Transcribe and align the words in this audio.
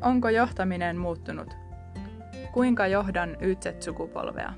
Onko 0.00 0.28
johtaminen 0.28 0.96
muuttunut? 0.96 1.54
Kuinka 2.52 2.86
johdan 2.86 3.36
YZ-sukupolvea? 3.40 4.52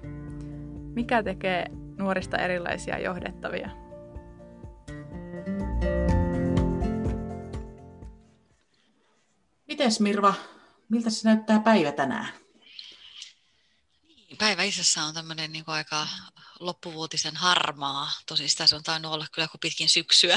Mikä 0.94 1.22
tekee 1.22 1.66
nuorista 1.98 2.38
erilaisia 2.38 2.98
johdettavia? 2.98 3.70
Mites 9.68 10.00
Mirva, 10.00 10.34
miltä 10.88 11.10
se 11.10 11.28
näyttää 11.28 11.60
päivä 11.60 11.92
tänään? 11.92 12.28
Päivä 14.40 14.62
isässä 14.62 15.04
on 15.04 15.14
tämmöinen 15.14 15.52
niin 15.52 15.64
aika 15.66 16.06
loppuvuotisen 16.60 17.36
harmaa. 17.36 18.10
Tosi 18.28 18.48
sitä 18.48 18.66
se 18.66 18.76
on 18.76 18.82
tainnut 18.82 19.12
olla 19.12 19.26
kyllä 19.32 19.48
kuin 19.48 19.60
pitkin 19.60 19.88
syksyä. 19.88 20.36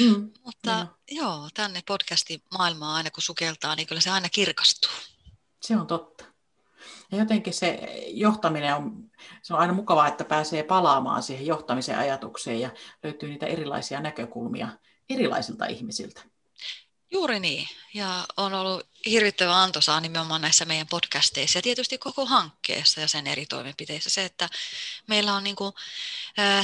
Mm, 0.00 0.30
Mutta 0.44 0.84
no. 0.84 0.86
joo, 1.10 1.48
tänne 1.54 1.82
podcasti 1.86 2.44
maailmaa 2.58 2.94
aina 2.94 3.10
kun 3.10 3.22
sukeltaa, 3.22 3.74
niin 3.74 3.86
kyllä 3.86 4.00
se 4.00 4.10
aina 4.10 4.28
kirkastuu. 4.28 4.90
Se 5.62 5.76
on 5.76 5.86
totta. 5.86 6.24
Ja 7.12 7.18
jotenkin 7.18 7.54
se 7.54 7.78
johtaminen 8.06 8.74
on, 8.74 9.10
se 9.42 9.54
on 9.54 9.60
aina 9.60 9.72
mukavaa, 9.72 10.08
että 10.08 10.24
pääsee 10.24 10.62
palaamaan 10.62 11.22
siihen 11.22 11.46
johtamisen 11.46 11.98
ajatukseen 11.98 12.60
ja 12.60 12.70
löytyy 13.02 13.28
niitä 13.28 13.46
erilaisia 13.46 14.00
näkökulmia 14.00 14.68
erilaisilta 15.10 15.66
ihmisiltä. 15.66 16.22
Juuri 17.12 17.40
niin. 17.40 17.68
Ja 17.94 18.24
on 18.36 18.54
ollut 18.54 18.89
hirvittävän 19.06 19.54
antoisaa 19.54 20.00
nimenomaan 20.00 20.40
näissä 20.40 20.64
meidän 20.64 20.86
podcasteissa 20.86 21.58
ja 21.58 21.62
tietysti 21.62 21.98
koko 21.98 22.26
hankkeessa 22.26 23.00
ja 23.00 23.08
sen 23.08 23.26
eri 23.26 23.46
toimenpiteissä 23.46 24.10
se, 24.10 24.24
että 24.24 24.48
meillä 25.06 25.34
on 25.34 25.44
niin 25.44 25.56
kuin, 25.56 25.72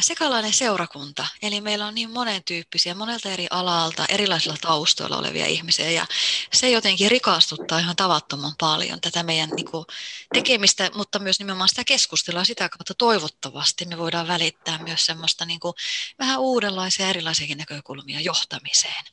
sekalainen 0.00 0.52
seurakunta. 0.52 1.26
Eli 1.42 1.60
meillä 1.60 1.86
on 1.86 1.94
niin 1.94 2.10
monen 2.10 2.44
tyyppisiä, 2.44 2.94
monelta 2.94 3.30
eri 3.30 3.46
alalta, 3.50 4.06
erilaisilla 4.08 4.56
taustoilla 4.60 5.16
olevia 5.16 5.46
ihmisiä 5.46 5.90
ja 5.90 6.06
se 6.52 6.70
jotenkin 6.70 7.10
rikastuttaa 7.10 7.78
ihan 7.78 7.96
tavattoman 7.96 8.52
paljon 8.58 9.00
tätä 9.00 9.22
meidän 9.22 9.50
niin 9.50 9.70
kuin, 9.70 9.84
tekemistä, 10.32 10.90
mutta 10.94 11.18
myös 11.18 11.38
nimenomaan 11.38 11.68
sitä 11.68 11.84
keskustelua 11.84 12.44
sitä 12.44 12.68
kautta 12.68 12.94
toivottavasti 12.94 13.84
me 13.84 13.98
voidaan 13.98 14.28
välittää 14.28 14.78
myös 14.78 15.06
semmoista 15.06 15.44
niin 15.44 15.60
kuin, 15.60 15.74
vähän 16.18 16.40
uudenlaisia 16.40 17.08
erilaisiakin 17.08 17.58
näkökulmia 17.58 18.20
johtamiseen. 18.20 19.04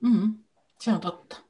Mm. 0.00 0.38
Se 0.80 0.90
on 0.90 1.00
totta. 1.00 1.47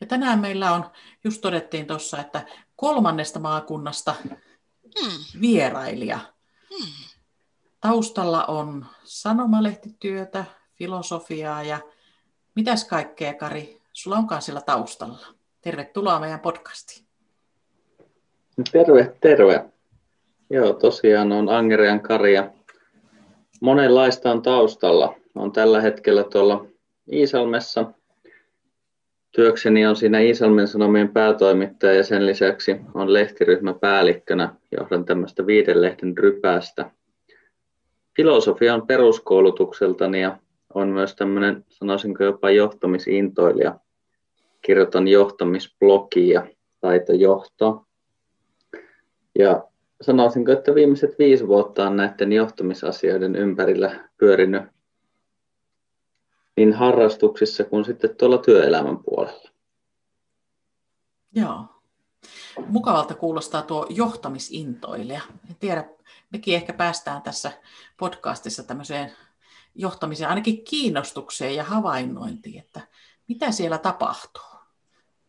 Ja 0.00 0.06
tänään 0.06 0.38
meillä 0.38 0.72
on, 0.72 0.84
just 1.24 1.40
todettiin 1.40 1.86
tuossa, 1.86 2.20
että 2.20 2.46
kolmannesta 2.76 3.38
maakunnasta 3.38 4.14
hmm. 4.22 5.40
vierailija. 5.40 6.18
Hmm. 6.70 6.92
Taustalla 7.80 8.44
on 8.44 8.86
sanomalehtityötä, 9.04 10.44
filosofiaa 10.74 11.62
ja 11.62 11.78
mitäs 12.54 12.84
kaikkea, 12.84 13.34
Kari, 13.34 13.82
sulla 13.92 14.16
onkaan 14.16 14.42
sillä 14.42 14.60
taustalla? 14.60 15.26
Tervetuloa 15.60 16.20
meidän 16.20 16.40
podcastiin. 16.40 17.06
Terve, 18.72 19.16
terve. 19.20 19.64
Joo, 20.50 20.72
tosiaan 20.72 21.32
on 21.32 21.48
Angerian 21.48 22.00
Kari 22.00 22.34
ja 22.34 22.50
monenlaista 23.60 24.30
on 24.30 24.42
taustalla. 24.42 25.14
On 25.34 25.52
tällä 25.52 25.80
hetkellä 25.80 26.24
tuolla 26.24 26.66
Iisalmessa 27.12 27.92
Työkseni 29.36 29.86
on 29.86 29.96
siinä 29.96 30.20
Iisalmen 30.20 30.68
Sanomien 30.68 31.08
päätoimittaja 31.08 31.94
ja 31.94 32.04
sen 32.04 32.26
lisäksi 32.26 32.76
on 32.94 33.12
lehtiryhmä 33.12 33.74
päällikkönä. 33.74 34.54
Johdan 34.78 35.04
tämmöistä 35.04 35.46
viiden 35.46 35.82
lehden 35.82 36.18
rypästä. 36.18 36.90
Filosofia 38.16 38.74
on 38.74 38.86
peruskoulutukseltani 38.86 40.20
ja 40.20 40.38
on 40.74 40.88
myös 40.88 41.16
tämmöinen, 41.16 41.64
sanoisinko 41.68 42.24
jopa 42.24 42.50
johtamisintoilija. 42.50 43.78
Kirjoitan 44.62 45.08
johtamisblogia, 45.08 46.46
taitojohto. 46.80 47.86
Ja 49.38 49.64
sanoisinko, 50.00 50.52
että 50.52 50.74
viimeiset 50.74 51.18
viisi 51.18 51.48
vuotta 51.48 51.86
on 51.86 51.96
näiden 51.96 52.32
johtamisasioiden 52.32 53.36
ympärillä 53.36 54.08
pyörinyt 54.16 54.62
niin 56.56 56.72
harrastuksissa 56.72 57.64
kuin 57.64 57.84
sitten 57.84 58.16
tuolla 58.16 58.38
työelämän 58.38 58.98
puolella. 58.98 59.50
Joo. 61.34 61.64
Mukavalta 62.66 63.14
kuulostaa 63.14 63.62
tuo 63.62 63.86
johtamisintoilija. 63.90 65.20
En 65.50 65.56
tiedä, 65.60 65.84
mekin 66.32 66.54
ehkä 66.54 66.72
päästään 66.72 67.22
tässä 67.22 67.52
podcastissa 67.96 68.62
tämmöiseen 68.62 69.12
johtamiseen, 69.74 70.30
ainakin 70.30 70.64
kiinnostukseen 70.64 71.54
ja 71.54 71.64
havainnointiin, 71.64 72.58
että 72.58 72.80
mitä 73.28 73.50
siellä 73.52 73.78
tapahtuu. 73.78 74.42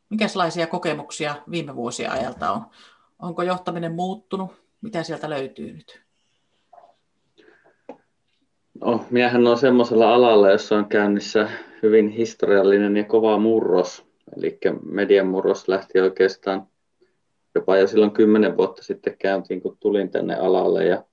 Mikälaisia 0.10 0.68
kokemuksia 0.68 1.36
viime 1.52 1.76
vuosien 1.76 2.12
ajalta 2.12 2.52
on? 2.52 2.66
Onko 3.20 3.42
johtaminen 3.42 3.92
muuttunut? 3.92 4.52
Mitä 4.82 5.04
sieltä 5.04 5.30
löytyy 5.30 5.74
nyt? 5.74 6.07
No, 8.82 9.06
miehän 9.10 9.48
on 9.48 9.58
semmoisella 9.58 10.14
alalla, 10.14 10.52
jossa 10.52 10.78
on 10.78 10.86
käynnissä 10.86 11.50
hyvin 11.84 12.10
historiallinen 12.10 12.98
ja 12.98 13.04
kova 13.04 13.38
murros. 13.38 14.06
Eli 14.38 14.58
median 14.84 15.28
murros 15.28 15.68
lähti 15.68 16.00
oikeastaan 16.00 16.68
jopa 17.56 17.78
jo 17.78 17.88
silloin 17.88 18.12
kymmenen 18.12 18.58
vuotta 18.58 18.84
sitten 18.84 19.18
käyntiin, 19.18 19.62
kun 19.62 19.78
tulin 19.80 20.10
tänne 20.10 20.36
alalle. 20.36 20.86
Ja 20.86 21.04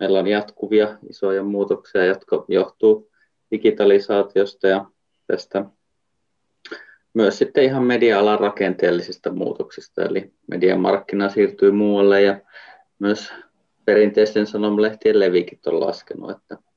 meillä 0.00 0.18
on 0.18 0.26
jatkuvia 0.26 0.98
isoja 1.10 1.42
muutoksia, 1.42 2.04
jotka 2.04 2.44
johtuu 2.48 3.10
digitalisaatiosta 3.50 4.68
ja 4.68 4.84
tästä 5.26 5.64
myös 7.14 7.38
sitten 7.38 7.64
ihan 7.64 7.84
media-alan 7.84 8.40
rakenteellisista 8.40 9.32
muutoksista. 9.32 10.02
Eli 10.02 10.32
median 10.46 10.80
markkina 10.80 11.28
siirtyy 11.28 11.70
muualle 11.70 12.22
ja 12.22 12.40
myös 12.98 13.32
perinteisten 13.84 14.46
sanomalehtien 14.46 15.20
levikit 15.20 15.66
on 15.66 15.80
laskenut. 15.80 16.30
Että 16.30 16.71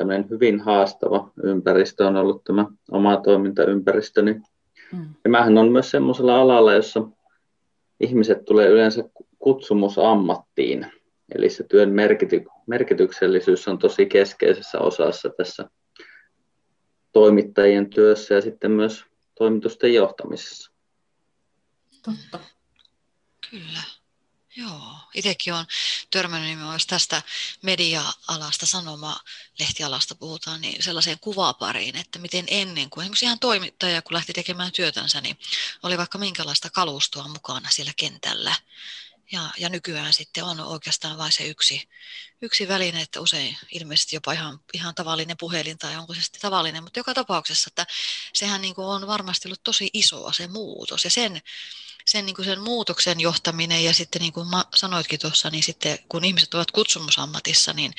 tämmöinen 0.00 0.30
hyvin 0.30 0.60
haastava 0.60 1.32
ympäristö 1.42 2.06
on 2.06 2.16
ollut 2.16 2.44
tämä 2.44 2.66
oma 2.90 3.16
toimintaympäristöni. 3.16 4.32
Mm. 4.92 5.14
Ja 5.24 5.30
mähän 5.30 5.58
on 5.58 5.72
myös 5.72 5.90
semmoisella 5.90 6.40
alalla, 6.40 6.72
jossa 6.72 7.08
ihmiset 8.00 8.44
tulee 8.44 8.68
yleensä 8.68 9.04
kutsumusammattiin. 9.38 10.86
Eli 11.34 11.50
se 11.50 11.64
työn 11.64 11.88
merkity- 11.88 12.62
merkityksellisyys 12.66 13.68
on 13.68 13.78
tosi 13.78 14.06
keskeisessä 14.06 14.78
osassa 14.78 15.30
tässä 15.36 15.70
toimittajien 17.12 17.90
työssä 17.90 18.34
ja 18.34 18.40
sitten 18.40 18.70
myös 18.70 19.04
toimitusten 19.38 19.94
johtamisessa. 19.94 20.72
Totta. 22.04 22.38
Kyllä. 23.50 23.99
Joo, 24.56 24.96
itsekin 25.14 25.54
olen 25.54 25.66
törmännyt 26.10 26.48
nimenomaan, 26.50 26.80
tästä 26.86 27.22
media-alasta, 27.62 28.66
sanoma-lehtialasta 28.66 30.14
puhutaan, 30.14 30.60
niin 30.60 30.82
sellaiseen 30.82 31.18
kuvapariin, 31.20 31.96
että 31.96 32.18
miten 32.18 32.44
ennen 32.48 32.90
kuin 32.90 33.12
ihan 33.22 33.38
toimittaja, 33.38 34.02
kun 34.02 34.14
lähti 34.14 34.32
tekemään 34.32 34.72
työtänsä, 34.72 35.20
niin 35.20 35.38
oli 35.82 35.98
vaikka 35.98 36.18
minkälaista 36.18 36.70
kalustoa 36.70 37.28
mukana 37.28 37.70
siellä 37.70 37.92
kentällä. 37.96 38.54
Ja, 39.32 39.50
ja 39.58 39.68
nykyään 39.68 40.12
sitten 40.12 40.44
on 40.44 40.60
oikeastaan 40.60 41.18
vain 41.18 41.32
se 41.32 41.46
yksi, 41.46 41.88
yksi 42.42 42.68
väline, 42.68 43.02
että 43.02 43.20
usein 43.20 43.56
ilmeisesti 43.72 44.16
jopa 44.16 44.32
ihan, 44.32 44.60
ihan 44.74 44.94
tavallinen 44.94 45.36
puhelin 45.36 45.78
tai 45.78 45.96
onko 45.96 46.14
se 46.14 46.22
sitten 46.22 46.40
tavallinen, 46.40 46.82
mutta 46.82 47.00
joka 47.00 47.14
tapauksessa, 47.14 47.68
että 47.68 47.86
sehän 48.34 48.60
niin 48.60 48.74
kuin 48.74 48.86
on 48.86 49.06
varmasti 49.06 49.48
ollut 49.48 49.64
tosi 49.64 49.90
isoa 49.92 50.32
se 50.32 50.46
muutos 50.46 51.04
ja 51.04 51.10
sen 51.10 51.42
sen, 52.06 52.26
niin 52.26 52.36
kuin 52.36 52.46
sen 52.46 52.60
muutoksen 52.60 53.20
johtaminen 53.20 53.84
ja 53.84 53.94
sitten 53.94 54.22
niin 54.22 54.32
kuin 54.32 54.46
sanoitkin 54.74 55.20
tuossa, 55.20 55.50
niin 55.50 55.62
sitten 55.62 55.98
kun 56.08 56.24
ihmiset 56.24 56.54
ovat 56.54 56.70
kutsumusammatissa, 56.70 57.72
niin 57.72 57.92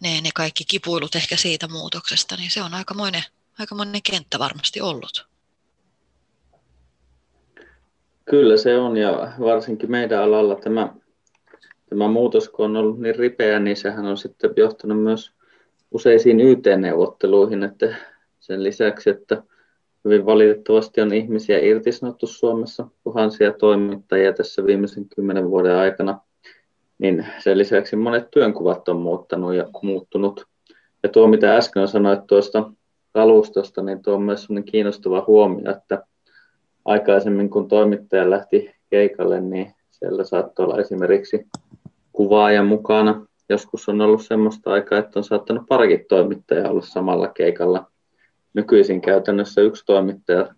ne, 0.00 0.20
ne 0.20 0.30
kaikki 0.34 0.64
kipuilut 0.64 1.14
ehkä 1.14 1.36
siitä 1.36 1.68
muutoksesta, 1.68 2.36
niin 2.36 2.50
se 2.50 2.62
on 2.62 2.74
aikamoinen, 2.74 3.24
aikamoinen 3.58 4.02
kenttä 4.02 4.38
varmasti 4.38 4.80
ollut. 4.80 5.35
Kyllä 8.30 8.56
se 8.56 8.78
on 8.78 8.96
ja 8.96 9.32
varsinkin 9.40 9.90
meidän 9.90 10.22
alalla 10.22 10.54
tämä, 10.54 10.94
tämä 11.88 12.08
muutos, 12.08 12.48
kun 12.48 12.64
on 12.64 12.76
ollut 12.76 13.00
niin 13.00 13.16
ripeä, 13.16 13.58
niin 13.58 13.76
sehän 13.76 14.06
on 14.06 14.16
sitten 14.16 14.50
johtanut 14.56 15.02
myös 15.02 15.32
useisiin 15.90 16.40
YT-neuvotteluihin, 16.40 17.62
että 17.62 17.96
sen 18.40 18.62
lisäksi, 18.62 19.10
että 19.10 19.42
Hyvin 20.06 20.26
valitettavasti 20.26 21.00
on 21.00 21.14
ihmisiä 21.14 21.58
irtisanottu 21.58 22.26
Suomessa, 22.26 22.86
tuhansia 23.04 23.52
toimittajia 23.52 24.32
tässä 24.32 24.66
viimeisen 24.66 25.08
kymmenen 25.08 25.50
vuoden 25.50 25.76
aikana. 25.76 26.20
Niin 26.98 27.26
sen 27.38 27.58
lisäksi 27.58 27.96
monet 27.96 28.30
työnkuvat 28.30 28.88
on 28.88 28.96
muuttanut 28.96 29.54
ja 29.54 29.68
muuttunut. 29.82 30.46
Ja 31.02 31.08
tuo, 31.08 31.26
mitä 31.26 31.56
äsken 31.56 31.88
sanoit 31.88 32.26
tuosta 32.26 32.70
kalustosta, 33.12 33.82
niin 33.82 34.02
tuo 34.02 34.14
on 34.14 34.22
myös 34.22 34.48
kiinnostava 34.70 35.24
huomio, 35.26 35.70
että 35.70 36.06
aikaisemmin 36.86 37.50
kun 37.50 37.68
toimittaja 37.68 38.30
lähti 38.30 38.74
keikalle, 38.90 39.40
niin 39.40 39.74
siellä 39.90 40.24
saattoi 40.24 40.64
olla 40.64 40.80
esimerkiksi 40.80 41.46
kuvaaja 42.12 42.62
mukana. 42.62 43.26
Joskus 43.48 43.88
on 43.88 44.00
ollut 44.00 44.26
sellaista 44.26 44.72
aikaa, 44.72 44.98
että 44.98 45.18
on 45.18 45.24
saattanut 45.24 45.66
parikin 45.68 46.04
toimittajaa 46.08 46.70
olla 46.70 46.82
samalla 46.82 47.28
keikalla– 47.28 47.86
nykyisin 48.56 49.00
käytännössä 49.00 49.60
yksi 49.60 49.84
toimittaja 49.86 50.54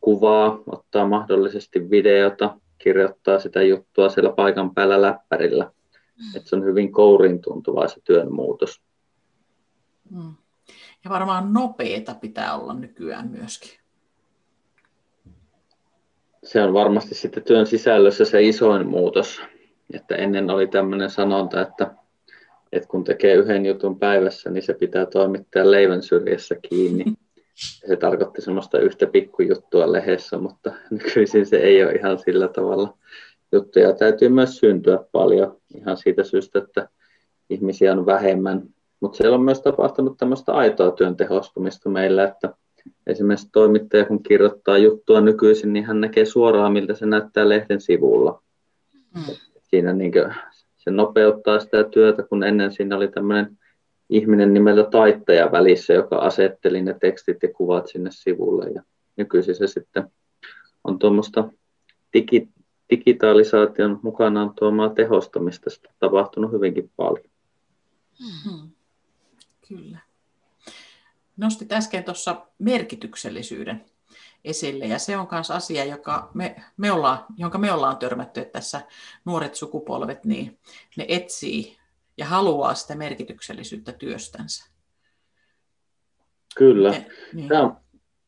kuvaa, 0.00 0.58
ottaa 0.66 1.08
mahdollisesti 1.08 1.90
videota, 1.90 2.58
kirjoittaa 2.78 3.38
sitä 3.38 3.62
juttua 3.62 4.08
siellä 4.08 4.32
paikan 4.32 4.74
päällä 4.74 5.02
läppärillä. 5.02 5.64
Mm. 5.64 6.36
Että 6.36 6.48
se 6.48 6.56
on 6.56 6.64
hyvin 6.64 6.92
kouriin 6.92 7.40
tuntuvaa 7.40 7.88
se 7.88 8.00
työn 8.04 8.32
muutos. 8.32 8.82
Mm. 10.10 10.34
Ja 11.04 11.10
varmaan 11.10 11.52
nopeita 11.52 12.14
pitää 12.14 12.56
olla 12.56 12.74
nykyään 12.74 13.28
myöskin. 13.28 13.70
Se 16.44 16.62
on 16.62 16.74
varmasti 16.74 17.14
sitten 17.14 17.42
työn 17.42 17.66
sisällössä 17.66 18.24
se 18.24 18.42
isoin 18.42 18.86
muutos. 18.86 19.42
Että 19.92 20.14
ennen 20.14 20.50
oli 20.50 20.66
tämmöinen 20.66 21.10
sanonta, 21.10 21.60
että, 21.60 21.90
että 22.72 22.88
kun 22.88 23.04
tekee 23.04 23.34
yhden 23.34 23.66
jutun 23.66 23.98
päivässä, 23.98 24.50
niin 24.50 24.62
se 24.62 24.74
pitää 24.74 25.06
toimittaa 25.06 25.70
leivän 25.70 26.02
syrjässä 26.02 26.56
kiinni. 26.68 27.04
Se 27.88 27.96
tarkoitti 27.96 28.42
semmoista 28.42 28.78
yhtä 28.78 29.06
pikkujuttua 29.06 29.92
lehdessä, 29.92 30.38
mutta 30.38 30.72
nykyisin 30.90 31.46
se 31.46 31.56
ei 31.56 31.84
ole 31.84 31.92
ihan 31.92 32.18
sillä 32.18 32.48
tavalla. 32.48 32.98
Juttuja 33.52 33.92
täytyy 33.92 34.28
myös 34.28 34.56
syntyä 34.56 34.98
paljon 35.12 35.60
ihan 35.74 35.96
siitä 35.96 36.24
syystä, 36.24 36.58
että 36.58 36.88
ihmisiä 37.50 37.92
on 37.92 38.06
vähemmän. 38.06 38.62
Mutta 39.00 39.16
siellä 39.16 39.34
on 39.34 39.44
myös 39.44 39.60
tapahtunut 39.60 40.18
tämmöistä 40.18 40.52
aitoa 40.52 40.90
työn 40.90 41.16
tehostumista 41.16 41.88
meillä, 41.88 42.24
että 42.24 42.54
esimerkiksi 43.06 43.48
toimittaja 43.52 44.04
kun 44.04 44.22
kirjoittaa 44.22 44.78
juttua 44.78 45.20
nykyisin, 45.20 45.72
niin 45.72 45.84
hän 45.84 46.00
näkee 46.00 46.24
suoraan, 46.24 46.72
miltä 46.72 46.94
se 46.94 47.06
näyttää 47.06 47.48
lehden 47.48 47.80
sivulla. 47.80 48.42
Mm. 49.14 49.34
Siinä 49.62 49.92
niin 49.92 50.12
se 50.76 50.90
nopeuttaa 50.90 51.60
sitä 51.60 51.84
työtä, 51.84 52.22
kun 52.22 52.44
ennen 52.44 52.72
siinä 52.72 52.96
oli 52.96 53.08
tämmöinen 53.08 53.58
ihminen 54.10 54.54
nimeltä 54.54 54.90
taittaja 54.90 55.52
välissä, 55.52 55.92
joka 55.92 56.16
asetteli 56.16 56.82
ne 56.82 56.96
tekstit 57.00 57.42
ja 57.42 57.52
kuvat 57.52 57.88
sinne 57.88 58.10
sivulle. 58.12 58.70
Ja 58.70 58.82
nykyisin 59.16 59.54
se 59.54 59.66
sitten 59.66 60.04
on 60.84 60.98
tuommoista 60.98 61.48
digi, 62.12 62.48
digitalisaation 62.90 64.00
mukanaan 64.02 64.54
tuomaa 64.54 64.88
tehostamista 64.88 65.70
sitä 65.70 65.88
tapahtunut 65.98 66.52
hyvinkin 66.52 66.90
paljon. 66.96 67.30
Hmm. 68.18 68.70
Kyllä. 69.68 69.98
Nostit 71.44 71.72
äsken 71.72 72.04
tuossa 72.04 72.46
merkityksellisyyden 72.58 73.84
esille, 74.44 74.86
ja 74.86 74.98
se 74.98 75.16
on 75.16 75.28
myös 75.30 75.50
asia, 75.50 75.84
joka 75.84 76.30
me, 76.34 76.56
me 76.76 76.92
ollaan, 76.92 77.18
jonka 77.36 77.58
me 77.58 77.72
ollaan 77.72 77.96
törmätty, 77.96 78.40
että 78.40 78.52
tässä 78.52 78.80
nuoret 79.24 79.54
sukupolvet, 79.54 80.24
niin 80.24 80.58
ne 80.96 81.04
etsii 81.08 81.76
ja 82.16 82.26
haluaa 82.26 82.74
sitä 82.74 82.94
merkityksellisyyttä 82.94 83.92
työstänsä. 83.92 84.70
Kyllä. 86.56 86.88
Ja, 86.88 87.02
niin. 87.32 87.48
Tämä, 87.48 87.62
on, 87.62 87.76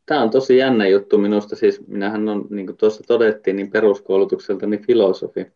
tämä 0.07 0.23
on 0.23 0.31
tosi 0.31 0.57
jännä 0.57 0.89
juttu 0.89 1.19
minusta. 1.19 1.57
Siis 1.57 1.87
minähän 1.87 2.29
on, 2.29 2.47
niin 2.51 2.67
kuin 2.67 2.77
tuossa 2.77 3.03
todettiin, 3.07 3.57
niin 3.57 3.71
peruskoulutukseltani 3.71 4.79
filosofi. 4.79 5.47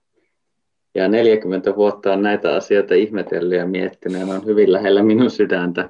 Ja 0.95 1.09
40 1.09 1.77
vuotta 1.77 2.13
on 2.13 2.23
näitä 2.23 2.55
asioita 2.55 2.95
ihmetellyt 2.95 3.59
ja 3.59 3.67
miettinyt 3.67 4.21
ja 4.21 4.27
ne 4.27 4.35
on 4.35 4.47
hyvin 4.47 4.73
lähellä 4.73 5.03
minun 5.03 5.31
sydäntä. 5.31 5.89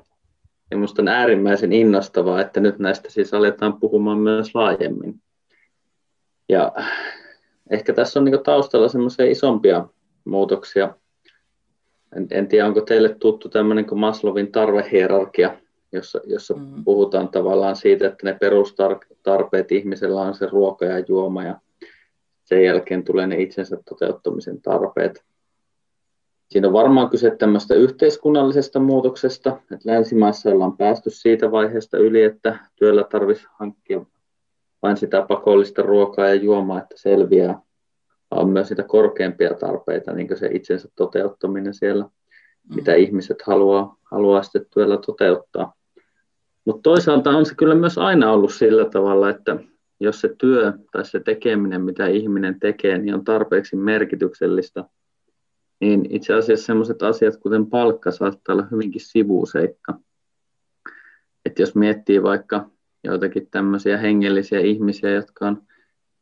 Ja 0.71 0.77
minusta 0.77 1.03
on 1.03 1.09
äärimmäisen 1.09 1.73
innostavaa, 1.73 2.41
että 2.41 2.61
nyt 2.61 2.79
näistä 2.79 3.11
siis 3.11 3.35
aletaan 3.35 3.81
puhumaan 3.81 4.19
myös 4.19 4.55
laajemmin. 4.55 5.23
Ja 6.49 6.73
ehkä 7.71 7.93
tässä 7.93 8.21
on 8.21 8.25
niin 8.25 8.43
taustalla 8.45 8.89
semmoisia 8.89 9.31
isompia 9.31 9.89
muutoksia, 10.25 10.95
en, 12.17 12.27
en 12.31 12.49
tiedä, 12.49 12.67
onko 12.67 12.81
teille 12.81 13.09
tuttu 13.15 13.49
tämmöinen 13.49 13.87
kuin 13.87 13.99
Maslovin 13.99 14.53
tarvehierarkia, 14.53 15.57
jossa, 15.93 16.21
jossa 16.25 16.55
mm. 16.55 16.85
puhutaan 16.85 17.29
tavallaan 17.29 17.77
siitä, 17.77 18.07
että 18.07 18.27
ne 18.27 18.37
perustarpeet 18.41 19.73
ihmisellä 19.73 20.21
on 20.21 20.35
se 20.35 20.47
ruoka 20.47 20.85
ja 20.85 21.05
juoma 21.09 21.45
ja 21.45 21.61
sen 22.45 22.65
jälkeen 22.65 23.05
tulee 23.05 23.27
ne 23.27 23.37
itsensä 23.37 23.79
toteuttamisen 23.89 24.63
tarpeet. 24.63 25.25
Siinä 26.51 26.67
on 26.67 26.73
varmaan 26.73 27.11
kyse 27.11 27.31
tämmöistä 27.31 27.75
yhteiskunnallisesta 27.75 28.81
muutoksesta, 28.81 29.61
että 29.73 29.91
länsimaissa 29.91 30.51
ollaan 30.51 30.77
päästy 30.77 31.11
siitä 31.11 31.51
vaiheesta 31.51 31.99
yli, 31.99 32.23
että 32.23 32.59
työllä 32.77 33.05
tarvitsisi 33.05 33.49
hankkia 33.59 34.05
vain 34.83 34.97
sitä 34.97 35.23
pakollista 35.23 35.83
ruokaa 35.83 36.29
ja 36.29 36.35
juomaa, 36.35 36.79
että 36.79 36.95
selviää 36.99 37.61
on 38.31 38.49
myös 38.49 38.69
sitä 38.69 38.83
korkeampia 38.83 39.55
tarpeita, 39.55 40.13
niin 40.13 40.29
kuin 40.29 40.39
se 40.39 40.49
itsensä 40.53 40.89
toteuttaminen 40.97 41.75
siellä, 41.75 42.05
mm. 42.05 42.75
mitä 42.75 42.95
ihmiset 42.95 43.43
haluaa, 43.43 43.97
haluaa 44.03 44.43
sitten 44.43 44.67
työllä 44.75 44.99
toteuttaa. 45.07 45.75
Mutta 46.65 46.83
toisaalta 46.83 47.31
on 47.31 47.47
se 47.47 47.55
kyllä 47.55 47.75
myös 47.75 47.99
aina 47.99 48.33
ollut 48.33 48.53
sillä 48.53 48.85
tavalla, 48.85 49.31
että 49.31 49.57
jos 50.01 50.21
se 50.21 50.35
työ 50.39 50.73
tai 50.93 51.05
se 51.05 51.21
tekeminen, 51.21 51.83
mitä 51.83 52.07
ihminen 52.07 52.61
tekee, 52.61 52.99
niin 52.99 53.15
on 53.15 53.25
tarpeeksi 53.25 53.77
merkityksellistä, 53.77 54.85
niin 55.81 56.07
itse 56.11 56.35
asiassa 56.35 56.67
sellaiset 56.67 57.03
asiat, 57.03 57.37
kuten 57.37 57.67
palkka, 57.67 58.11
saattaa 58.11 58.53
olla 58.53 58.67
hyvinkin 58.71 59.01
sivuseikka. 59.01 59.99
Että 61.45 61.63
jos 61.63 61.75
miettii 61.75 62.23
vaikka 62.23 62.71
joitakin 63.05 63.51
tämmöisiä 63.51 63.99
hengellisiä 63.99 64.61
ihmisiä, 64.61 65.11
jotka 65.11 65.47
on 65.47 65.67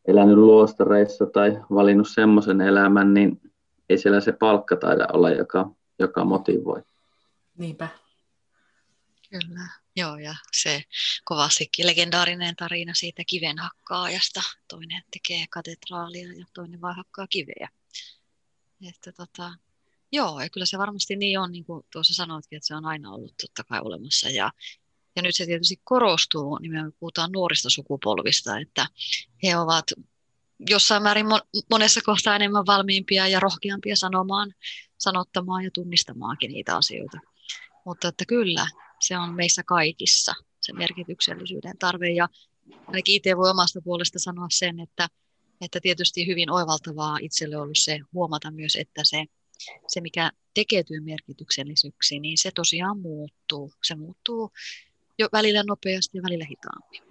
elänyt 0.09 0.37
luostareissa 0.37 1.27
tai 1.27 1.61
valinnut 1.71 2.09
semmoisen 2.09 2.61
elämän, 2.61 3.15
niin 3.15 3.41
ei 3.89 3.99
siellä 3.99 4.21
se 4.21 4.33
palkka 4.33 4.77
taida 4.77 5.07
olla, 5.13 5.31
joka, 5.31 5.71
joka 5.99 6.25
motivoi. 6.25 6.83
Niinpä. 7.59 7.89
Kyllä, 9.31 9.69
joo, 9.97 10.17
ja 10.17 10.35
se 10.53 10.83
kovastikin 11.25 11.87
legendaarinen 11.87 12.57
tarina 12.57 12.95
siitä 12.95 13.23
kivenhakkaajasta. 13.27 14.41
Toinen 14.69 15.03
tekee 15.11 15.45
katedraalia 15.51 16.33
ja 16.33 16.45
toinen 16.55 16.81
vaan 16.81 16.97
hakkaa 16.97 17.27
kiveä. 17.31 17.69
Että 18.89 19.13
tota, 19.13 19.55
joo, 20.13 20.41
ja 20.41 20.51
kyllä 20.51 20.67
se 20.67 20.79
varmasti 20.79 21.17
niin 21.17 21.41
on, 21.41 21.53
niin 21.53 21.65
kuin 21.65 21.87
tuossa 21.93 22.15
sanoitkin, 22.15 22.57
että 22.57 22.67
se 22.67 22.75
on 22.75 22.85
aina 22.85 23.13
ollut 23.13 23.35
totta 23.37 23.65
kai 23.65 23.81
olemassa. 23.85 24.29
Ja 24.29 24.53
ja 25.19 25.23
nyt 25.23 25.37
se 25.37 25.47
tietysti 25.47 25.81
korostuu, 25.85 26.59
me 26.69 26.93
puhutaan 27.01 27.33
nuorista 27.33 27.71
sukupolvista, 27.71 28.59
että 28.59 28.87
he 29.43 29.57
ovat 29.57 29.85
jossain 30.71 31.03
määrin 31.03 31.27
monessa 31.71 32.01
kohtaa 32.05 32.37
enemmän 32.37 32.67
valmiimpia 32.67 33.29
ja 33.29 33.41
rohkeampia 33.41 33.97
sanomaan, 33.97 34.55
sanottamaan 34.99 35.65
ja 35.65 35.71
tunnistamaankin 35.71 36.53
niitä 36.53 36.77
asioita. 36.77 37.19
Mutta 37.85 38.09
että 38.09 38.25
kyllä, 38.29 38.67
se 39.01 39.19
on 39.19 39.35
meissä 39.35 39.63
kaikissa 39.63 40.33
se 40.61 40.73
merkityksellisyyden 40.73 41.79
tarve. 41.79 42.11
Ja 42.11 42.29
ainakin 42.87 43.15
itse 43.15 43.37
voi 43.37 43.51
omasta 43.51 43.81
puolesta 43.85 44.19
sanoa 44.19 44.47
sen, 44.51 44.81
että, 44.81 45.09
että 45.61 45.79
tietysti 45.83 46.27
hyvin 46.27 46.51
oivaltavaa 46.51 47.17
itselle 47.21 47.57
ollut 47.57 47.79
se 47.79 47.99
huomata 48.15 48.51
myös, 48.51 48.77
että 48.77 49.01
se, 49.05 49.25
se 49.87 50.01
mikä 50.01 50.31
tekee 50.55 50.83
työn 50.83 51.05
merkityksellisyksi, 51.05 52.21
niin 52.21 52.39
se 52.39 52.51
tosiaan 52.55 53.01
muuttuu. 53.01 53.73
Se 53.85 53.95
muuttuu 53.95 54.51
jo 55.19 55.29
välillä 55.33 55.63
nopeasti 55.67 56.19
ja 56.19 56.23
välillä 56.23 56.45
hitaammin. 56.51 57.03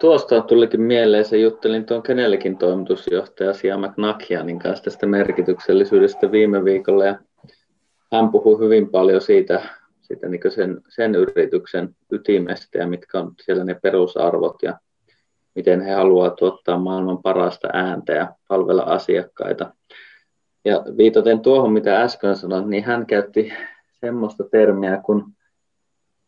Tuosta 0.00 0.40
tulikin 0.40 0.80
mieleen, 0.80 1.24
se 1.24 1.38
juttelin 1.38 1.86
tuon 1.86 2.02
kenellekin 2.02 2.58
toimitusjohtaja 2.58 3.52
Sia 3.52 3.78
McNakianin 3.78 4.58
kanssa 4.58 4.84
tästä 4.84 5.06
merkityksellisyydestä 5.06 6.32
viime 6.32 6.64
viikolla 6.64 7.04
ja 7.04 7.18
hän 8.12 8.30
puhui 8.30 8.58
hyvin 8.58 8.90
paljon 8.90 9.20
siitä, 9.20 9.62
siitä 10.00 10.28
niin 10.28 10.40
sen, 10.48 10.80
sen 10.88 11.14
yrityksen 11.14 11.96
ytimestä 12.12 12.78
ja 12.78 12.86
mitkä 12.86 13.20
on 13.20 13.34
siellä 13.42 13.64
ne 13.64 13.74
perusarvot 13.82 14.62
ja 14.62 14.78
miten 15.54 15.80
he 15.80 15.92
haluavat 15.92 16.36
tuottaa 16.36 16.78
maailman 16.78 17.22
parasta 17.22 17.68
ääntä 17.72 18.12
ja 18.12 18.34
palvella 18.48 18.82
asiakkaita. 18.82 19.74
Ja 20.64 20.84
viitaten 20.96 21.40
tuohon, 21.40 21.72
mitä 21.72 22.02
äsken 22.02 22.36
sanoin, 22.36 22.70
niin 22.70 22.84
hän 22.84 23.06
käytti 23.06 23.52
semmoista 24.00 24.44
termiä 24.50 25.00
kuin 25.04 25.24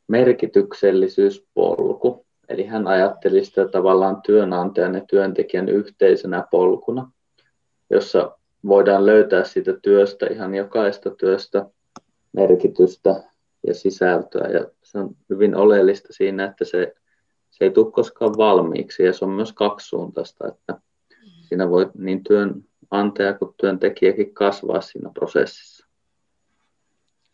merkityksellisyyspolku. 0.09 2.26
Eli 2.49 2.66
hän 2.66 2.87
ajatteli 2.87 3.45
sitä 3.45 3.69
tavallaan 3.69 4.23
työnantajan 4.23 4.95
ja 4.95 5.02
työntekijän 5.11 5.69
yhteisenä 5.69 6.45
polkuna, 6.50 7.11
jossa 7.90 8.38
voidaan 8.69 9.07
löytää 9.07 9.45
siitä 9.45 9.75
työstä, 9.83 10.26
ihan 10.26 10.54
jokaista 10.54 11.11
työstä 11.11 11.66
merkitystä 12.33 13.23
ja 13.66 13.75
sisältöä. 13.75 14.49
Ja 14.49 14.66
se 14.83 14.99
on 14.99 15.11
hyvin 15.31 15.57
oleellista 15.57 16.09
siinä, 16.11 16.45
että 16.45 16.64
se, 16.64 16.95
se 17.58 17.64
ei 17.64 17.70
tule 17.70 17.92
koskaan 17.92 18.37
valmiiksi 18.37 19.02
ja 19.02 19.12
se 19.12 19.25
on 19.25 19.30
myös 19.30 19.52
kaksisuuntaista, 19.52 20.49
että 20.49 20.80
siinä 21.49 21.70
voi 21.70 21.90
niin 21.99 22.25
työnantaja 22.25 23.34
kuin 23.38 23.54
työntekijäkin 23.61 24.34
kasvaa 24.34 24.80
siinä 24.80 25.11
prosessissa. 25.14 25.87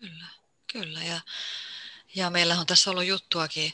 Kyllä, 0.01 0.27
kyllä. 0.73 1.01
Ja, 1.01 1.21
ja 2.15 2.31
meillä 2.31 2.61
on 2.61 2.67
tässä 2.67 2.91
ollut 2.91 3.05
juttuakin 3.05 3.73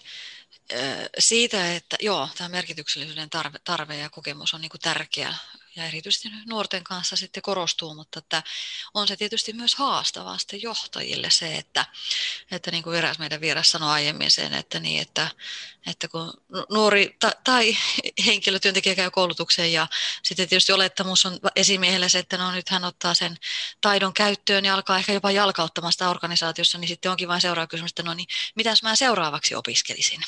siitä, 1.19 1.75
että 1.77 1.97
joo, 2.01 2.29
tämä 2.39 2.49
merkityksellisyyden 2.49 3.31
tarve, 3.31 3.59
tarve 3.65 3.97
ja 3.97 4.11
kokemus 4.11 4.55
on 4.55 4.61
niin 4.61 4.71
tärkeä 4.83 5.35
ja 5.77 5.85
erityisesti 5.85 6.31
nuorten 6.47 6.85
kanssa 6.85 7.17
sitten 7.17 7.43
korostuu, 7.43 7.95
mutta 7.95 8.19
että 8.19 8.43
on 8.95 9.09
se 9.09 9.17
tietysti 9.17 9.53
myös 9.53 9.75
haastavaa 9.75 10.39
sitten 10.39 10.63
johtajille 10.63 11.31
se, 11.31 11.57
että, 11.57 11.87
että 12.51 12.71
niin 12.71 12.83
kuin 12.83 12.93
vieras, 12.93 13.19
meidän 13.19 13.41
vieras 13.41 13.71
sanoi 13.71 13.91
aiemmin 13.91 14.31
sen, 14.31 14.55
että, 14.55 14.81
niin, 14.81 15.03
että, 15.03 15.29
että 15.87 16.09
kun 16.09 16.33
nuori 16.71 17.17
ta, 17.19 17.33
tai 17.45 17.77
henkilötyöntekijä 18.27 18.95
käy 18.95 19.11
koulutukseen 19.11 19.73
ja 19.73 19.87
sitten 20.23 20.49
tietysti 20.49 20.73
olettamus 20.73 21.27
on 21.27 21.39
esimiehelle 21.57 22.09
se, 22.09 22.19
että 22.19 22.39
no 22.39 22.53
nyt 22.53 22.69
hän 22.69 22.85
ottaa 22.85 23.15
sen 23.15 23.37
taidon 23.81 24.13
käyttöön 24.13 24.65
ja 24.65 24.75
alkaa 24.75 24.99
ehkä 24.99 25.13
jopa 25.13 25.31
jalkauttamaan 25.31 25.93
sitä 25.93 26.11
organisaatiossa, 26.11 26.79
niin 26.79 26.89
sitten 26.89 27.11
onkin 27.11 27.29
vain 27.29 27.41
seuraava 27.41 27.67
kysymys, 27.67 27.91
että 27.91 28.03
no 28.03 28.15
niin, 28.15 28.29
mitäs 28.55 28.83
mä 28.83 28.97
seuraavaksi 28.97 29.55
opiskelisin? 29.55 30.21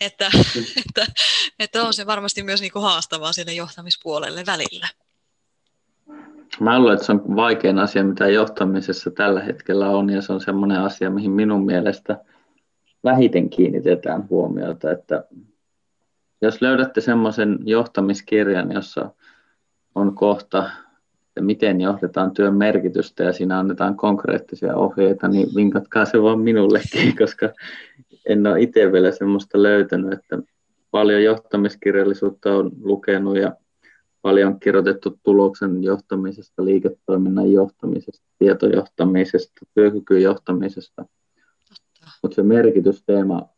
Että, 0.00 0.30
että, 0.86 1.12
että 1.58 1.82
on 1.82 1.94
se 1.94 2.06
varmasti 2.06 2.42
myös 2.42 2.60
niin 2.60 2.72
kuin 2.72 2.82
haastavaa 2.82 3.32
sinne 3.32 3.52
johtamispuolelle 3.52 4.42
välillä. 4.46 4.88
Mä 6.60 6.78
luulen, 6.78 6.94
että 6.94 7.06
se 7.06 7.12
on 7.12 7.36
vaikein 7.36 7.78
asia, 7.78 8.04
mitä 8.04 8.28
johtamisessa 8.28 9.10
tällä 9.10 9.42
hetkellä 9.42 9.88
on, 9.88 10.10
ja 10.10 10.22
se 10.22 10.32
on 10.32 10.40
semmoinen 10.40 10.80
asia, 10.80 11.10
mihin 11.10 11.30
minun 11.30 11.66
mielestä 11.66 12.24
vähiten 13.04 13.50
kiinnitetään 13.50 14.28
huomiota, 14.30 14.90
että 14.90 15.24
jos 16.42 16.62
löydätte 16.62 17.00
semmoisen 17.00 17.58
johtamiskirjan, 17.64 18.72
jossa 18.72 19.10
on 19.94 20.14
kohta, 20.14 20.70
että 21.26 21.40
miten 21.40 21.80
johdetaan 21.80 22.30
työn 22.30 22.54
merkitystä 22.54 23.24
ja 23.24 23.32
siinä 23.32 23.58
annetaan 23.58 23.96
konkreettisia 23.96 24.76
ohjeita, 24.76 25.28
niin 25.28 25.48
vinkatkaa 25.56 26.04
se 26.04 26.22
vaan 26.22 26.40
minullekin, 26.40 27.16
koska 27.18 27.52
en 28.26 28.46
ole 28.46 28.60
itse 28.62 28.92
vielä 28.92 29.10
semmoista 29.10 29.62
löytänyt, 29.62 30.12
että 30.12 30.38
paljon 30.90 31.24
johtamiskirjallisuutta 31.24 32.54
on 32.54 32.72
lukenut 32.80 33.36
ja 33.36 33.56
paljon 34.22 34.60
kirjoitettu 34.60 35.20
tuloksen 35.22 35.82
johtamisesta, 35.82 36.64
liiketoiminnan 36.64 37.52
johtamisesta, 37.52 38.26
tietojohtamisesta, 38.38 39.66
työkykyjohtamisesta. 39.74 41.04
Mutta 42.22 42.34
se 42.34 42.42
merkitysteema 42.42 43.48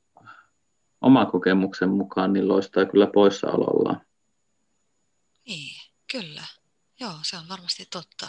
oma 1.00 1.26
kokemuksen 1.26 1.90
mukaan 1.90 2.32
niin 2.32 2.48
loistaa 2.48 2.84
kyllä 2.86 3.06
poissaolollaan. 3.06 4.00
Niin, 5.46 5.80
kyllä. 6.12 6.42
Joo, 7.00 7.12
se 7.22 7.36
on 7.36 7.42
varmasti 7.48 7.86
totta 7.92 8.28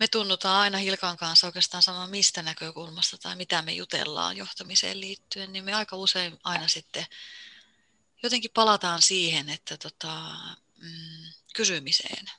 me 0.00 0.08
tunnutaan 0.08 0.60
aina 0.60 0.78
Hilkan 0.78 1.16
kanssa 1.16 1.46
oikeastaan 1.46 1.82
sama 1.82 2.06
mistä 2.06 2.42
näkökulmasta 2.42 3.18
tai 3.18 3.36
mitä 3.36 3.62
me 3.62 3.72
jutellaan 3.72 4.36
johtamiseen 4.36 5.00
liittyen, 5.00 5.52
niin 5.52 5.64
me 5.64 5.74
aika 5.74 5.96
usein 5.96 6.38
aina 6.44 6.68
sitten 6.68 7.06
jotenkin 8.22 8.50
palataan 8.54 9.02
siihen, 9.02 9.48
että 9.48 9.76
tota, 9.76 10.30
mm, 10.82 11.32
kysymiseen. 11.54 12.30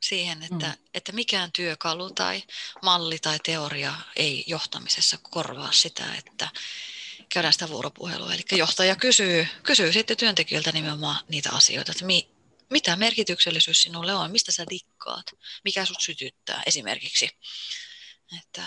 Siihen, 0.00 0.42
että, 0.42 0.66
mm. 0.66 0.88
että 0.94 1.12
mikään 1.12 1.52
työkalu 1.52 2.10
tai 2.10 2.42
malli 2.82 3.18
tai 3.18 3.38
teoria 3.44 3.94
ei 4.16 4.44
johtamisessa 4.46 5.18
korvaa 5.22 5.72
sitä, 5.72 6.14
että 6.14 6.48
käydään 7.28 7.52
sitä 7.52 7.68
vuoropuhelua. 7.68 8.34
Eli 8.34 8.44
johtaja 8.52 8.96
kysyy, 8.96 9.48
kysyy 9.62 9.92
sitten 9.92 10.16
työntekijöiltä 10.16 10.72
nimenomaan 10.72 11.24
niitä 11.28 11.50
asioita, 11.52 11.92
että 11.92 12.04
mi, 12.04 12.28
mitä 12.70 12.96
merkityksellisyys 12.96 13.82
sinulle 13.82 14.14
on, 14.14 14.30
mistä 14.30 14.52
sä 14.52 14.64
dikkaat, 14.70 15.26
mikä 15.64 15.84
sut 15.84 16.00
sytyttää 16.00 16.62
esimerkiksi. 16.66 17.28
Että, 18.38 18.62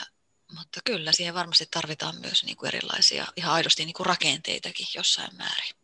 mutta 0.58 0.80
kyllä 0.86 1.12
siihen 1.12 1.34
varmasti 1.34 1.66
tarvitaan 1.72 2.16
myös 2.22 2.44
niin 2.44 2.58
kuin 2.58 2.68
erilaisia 2.68 3.26
ihan 3.38 3.54
aidosti 3.54 3.86
niin 3.86 3.94
kuin 3.94 4.06
rakenteitakin 4.06 4.88
jossain 4.96 5.38
määrin. 5.38 5.76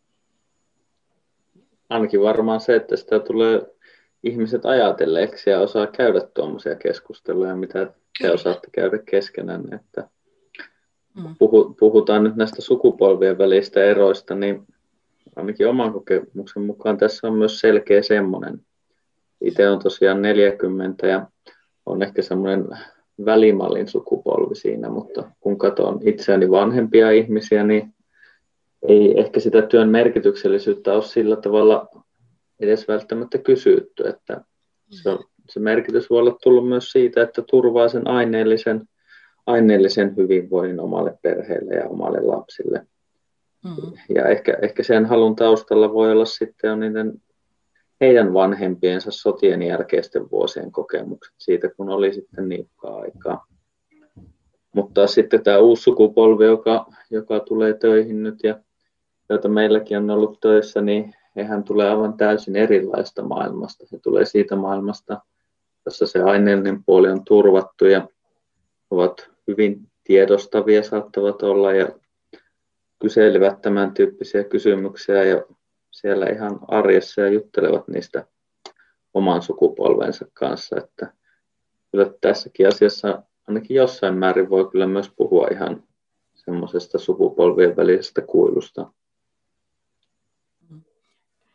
Ainakin 1.88 2.20
varmaan 2.20 2.60
se, 2.60 2.76
että 2.76 2.96
sitä 2.96 3.20
tulee 3.20 3.60
ihmiset 4.22 4.64
ajatelleeksi 4.64 5.50
ja 5.50 5.60
osaa 5.60 5.86
käydä 5.86 6.20
tuommoisia 6.20 6.76
keskusteluja, 6.76 7.56
mitä 7.56 7.78
Kyllä. 7.78 7.94
te 8.18 8.30
osaatte 8.30 8.68
käydä 8.72 8.98
keskenään. 8.98 9.74
Että 9.74 10.08
mm. 11.14 11.36
puhutaan 11.78 12.24
nyt 12.24 12.36
näistä 12.36 12.62
sukupolvien 12.62 13.38
välistä 13.38 13.84
eroista, 13.84 14.34
niin 14.34 14.66
ainakin 15.36 15.68
oman 15.68 15.92
kokemuksen 15.92 16.62
mukaan 16.62 16.98
tässä 16.98 17.28
on 17.28 17.34
myös 17.34 17.60
selkeä 17.60 18.02
semmoinen. 18.02 18.60
Itse 19.40 19.70
on 19.70 19.78
tosiaan 19.78 20.22
40 20.22 21.06
ja 21.06 21.26
on 21.86 22.02
ehkä 22.02 22.22
semmoinen 22.22 22.68
välimallin 23.24 23.88
sukupolvi 23.88 24.54
siinä, 24.54 24.88
mutta 24.88 25.30
kun 25.40 25.58
katson 25.58 26.00
itseäni 26.02 26.50
vanhempia 26.50 27.10
ihmisiä, 27.10 27.64
niin 27.64 27.94
ei 28.88 29.20
ehkä 29.20 29.40
sitä 29.40 29.62
työn 29.62 29.88
merkityksellisyyttä 29.88 30.92
ole 30.92 31.02
sillä 31.02 31.36
tavalla 31.36 31.88
edes 32.60 32.88
välttämättä 32.88 33.38
kysytty, 33.38 34.08
että 34.08 34.44
se, 34.90 35.10
on, 35.10 35.24
se 35.48 35.60
merkitys 35.60 36.10
voi 36.10 36.18
olla 36.18 36.38
tullut 36.42 36.68
myös 36.68 36.92
siitä, 36.92 37.22
että 37.22 37.42
turvaa 37.42 37.88
sen 37.88 38.08
aineellisen, 38.08 38.88
aineellisen 39.46 40.16
hyvinvoinnin 40.16 40.80
omalle 40.80 41.18
perheelle 41.22 41.74
ja 41.74 41.88
omalle 41.88 42.20
lapsille. 42.20 42.86
Mm. 43.64 43.92
Ja 44.14 44.28
ehkä, 44.28 44.58
ehkä 44.62 44.82
sen 44.82 45.06
halun 45.06 45.36
taustalla 45.36 45.92
voi 45.92 46.12
olla 46.12 46.24
sitten 46.24 46.80
niiden 46.80 47.22
heidän 48.00 48.34
vanhempiensa 48.34 49.10
sotien 49.10 49.62
jälkeisten 49.62 50.30
vuosien 50.30 50.72
kokemukset 50.72 51.34
siitä, 51.38 51.70
kun 51.76 51.88
oli 51.88 52.14
sitten 52.14 52.48
niukkaa 52.48 52.96
aikaa. 53.00 53.46
Mutta 54.74 55.06
sitten 55.06 55.42
tämä 55.42 55.58
uusi 55.58 55.82
sukupolvi, 55.82 56.44
joka, 56.44 56.86
joka 57.10 57.40
tulee 57.40 57.74
töihin 57.74 58.22
nyt 58.22 58.38
ja 58.42 58.58
joita 59.28 59.48
meilläkin 59.48 59.98
on 59.98 60.10
ollut 60.10 60.40
töissä, 60.40 60.80
niin 60.80 61.14
hehän 61.36 61.64
tulee 61.64 61.90
aivan 61.90 62.16
täysin 62.16 62.56
erilaista 62.56 63.22
maailmasta. 63.22 63.86
He 63.92 63.98
tulee 64.02 64.24
siitä 64.24 64.56
maailmasta, 64.56 65.20
jossa 65.84 66.06
se 66.06 66.22
aineellinen 66.22 66.84
puoli 66.84 67.10
on 67.10 67.24
turvattu 67.24 67.86
ja 67.86 68.08
ovat 68.90 69.30
hyvin 69.48 69.80
tiedostavia 70.04 70.82
saattavat 70.82 71.42
olla 71.42 71.72
ja 71.72 71.88
kyselivät 73.00 73.60
tämän 73.60 73.94
tyyppisiä 73.94 74.44
kysymyksiä 74.44 75.24
ja 75.24 75.44
siellä 75.90 76.26
ihan 76.26 76.60
arjessa 76.68 77.20
ja 77.20 77.28
juttelevat 77.28 77.88
niistä 77.88 78.26
oman 79.14 79.42
sukupolvensa 79.42 80.26
kanssa. 80.34 80.76
Että 80.76 81.12
kyllä 81.90 82.06
tässäkin 82.20 82.68
asiassa 82.68 83.22
ainakin 83.48 83.74
jossain 83.74 84.14
määrin 84.14 84.50
voi 84.50 84.70
kyllä 84.70 84.86
myös 84.86 85.10
puhua 85.16 85.48
ihan 85.52 85.82
semmoisesta 86.34 86.98
supupolvien 86.98 87.76
välisestä 87.76 88.20
kuilusta. 88.20 88.92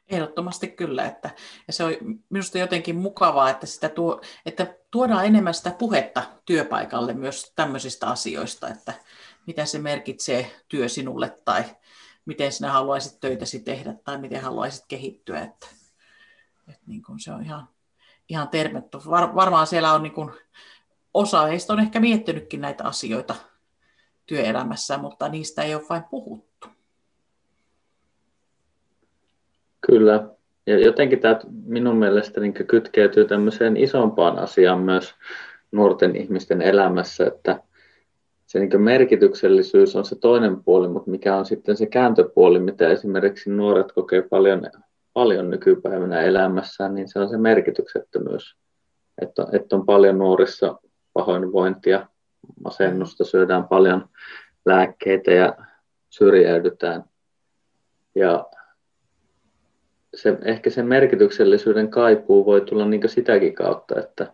Ehdottomasti 0.10 0.68
kyllä. 0.68 1.06
Että, 1.06 1.30
ja 1.68 1.74
se 1.74 1.84
on 1.84 1.92
minusta 2.30 2.58
jotenkin 2.58 2.96
mukavaa, 2.96 3.50
että, 3.50 3.66
sitä 3.66 3.90
tuo, 3.90 4.22
että 4.46 4.76
tuodaan 4.92 5.26
enemmän 5.26 5.54
sitä 5.54 5.72
puhetta 5.80 6.24
työpaikalle 6.46 7.14
myös 7.14 7.54
tämmöisistä 7.56 8.08
asioista, 8.08 8.70
että, 8.70 8.94
mitä 9.48 9.66
se 9.66 9.80
merkitsee 9.80 10.52
työ 10.68 10.90
sinulle 10.90 11.38
tai 11.46 11.64
miten 12.26 12.52
sinä 12.52 12.72
haluaisit 12.72 13.20
töitäsi 13.20 13.60
tehdä 13.60 13.94
tai 14.04 14.18
miten 14.18 14.42
haluaisit 14.42 14.86
kehittyä. 14.88 15.42
Että, 15.42 15.68
että 16.68 16.84
niin 16.88 17.02
kuin 17.04 17.20
se 17.20 17.32
on 17.32 17.44
ihan, 17.44 17.68
ihan 18.30 18.48
tervetty. 18.48 18.98
Var, 19.10 19.36
varmaan 19.36 19.68
siellä 19.68 19.94
on 19.94 20.04
niin 20.04 20.14
kuin, 20.14 20.32
osa 21.14 21.46
heistä 21.46 21.74
on 21.74 21.80
ehkä 21.80 22.00
miettinytkin 22.00 22.62
näitä 22.62 22.84
asioita 22.84 23.36
työelämässä, 24.26 24.98
mutta 24.98 25.30
niistä 25.30 25.64
ei 25.64 25.76
ole 25.76 25.84
vain 25.90 26.04
puhuttu. 26.04 26.68
Kyllä. 29.88 30.28
Ja 30.68 30.80
jotenkin 30.80 31.20
tämä 31.20 31.40
minun 31.66 31.96
mielestä 31.96 32.40
niin 32.40 32.54
kytkeytyy 32.54 33.26
tämmöiseen 33.26 33.78
isompaan 33.78 34.40
asiaan 34.40 34.80
myös 34.80 35.16
nuorten 35.72 36.16
ihmisten 36.16 36.62
elämässä, 36.62 37.28
että 37.28 37.60
se 38.56 38.60
niin 38.60 38.82
merkityksellisyys 38.82 39.96
on 39.96 40.06
se 40.06 40.16
toinen 40.20 40.64
puoli, 40.64 40.88
mutta 40.88 41.12
mikä 41.12 41.36
on 41.36 41.46
sitten 41.46 41.78
se 41.78 41.86
kääntöpuoli, 41.86 42.60
mitä 42.60 42.90
esimerkiksi 42.90 43.50
nuoret 43.50 43.92
kokee 43.92 44.22
paljon, 44.22 44.62
paljon 45.14 45.50
nykypäivänä 45.50 46.22
elämässään, 46.22 46.96
niin 46.96 47.08
se 47.08 47.20
on 47.20 47.30
se 47.30 47.38
merkityksettömyys. 47.38 48.56
Että, 49.22 49.48
että 49.52 49.76
on 49.76 49.86
paljon 49.86 50.18
nuorissa 50.18 50.80
pahoinvointia, 51.14 52.08
masennusta, 52.64 53.24
syödään 53.24 53.68
paljon 53.68 54.10
lääkkeitä 54.66 55.32
ja 55.32 55.56
syrjäydytään. 56.10 57.04
Ja 58.16 58.46
se, 60.16 60.38
ehkä 60.42 60.70
sen 60.70 60.88
merkityksellisyyden 60.88 61.90
kaipuu 61.90 62.46
voi 62.46 62.62
tulla 62.62 62.86
niin 62.86 63.10
sitäkin 63.10 63.56
kautta, 63.56 64.00
että 64.00 64.34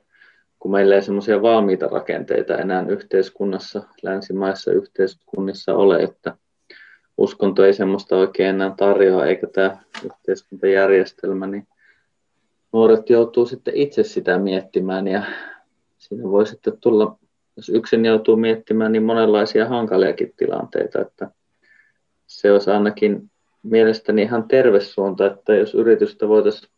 kun 0.61 0.71
meillä 0.71 0.95
ei 0.95 1.01
semmoisia 1.01 1.41
valmiita 1.41 1.87
rakenteita 1.87 2.57
enää 2.57 2.85
yhteiskunnassa, 2.87 3.83
länsimaissa 4.01 4.71
yhteiskunnissa 4.71 5.75
ole, 5.75 6.03
että 6.03 6.37
uskonto 7.17 7.65
ei 7.65 7.73
semmoista 7.73 8.15
oikein 8.15 8.49
enää 8.49 8.73
tarjoa, 8.77 9.25
eikä 9.25 9.47
tämä 9.47 9.77
yhteiskuntajärjestelmä, 10.05 11.47
niin 11.47 11.67
nuoret 12.73 13.09
joutuu 13.09 13.45
sitten 13.45 13.75
itse 13.75 14.03
sitä 14.03 14.37
miettimään 14.37 15.07
ja 15.07 15.23
siinä 15.97 16.23
voi 16.23 16.47
sitten 16.47 16.77
tulla, 16.81 17.17
jos 17.55 17.69
yksin 17.69 18.05
joutuu 18.05 18.35
miettimään, 18.35 18.91
niin 18.91 19.03
monenlaisia 19.03 19.67
hankaliakin 19.67 20.33
tilanteita, 20.37 21.01
että 21.01 21.31
se 22.27 22.51
olisi 22.51 22.69
ainakin 22.71 23.31
mielestäni 23.63 24.21
ihan 24.21 24.47
terve 24.47 24.79
suunta, 24.79 25.25
että 25.25 25.55
jos 25.55 25.75
yritystä 25.75 26.27
voitaisiin 26.27 26.71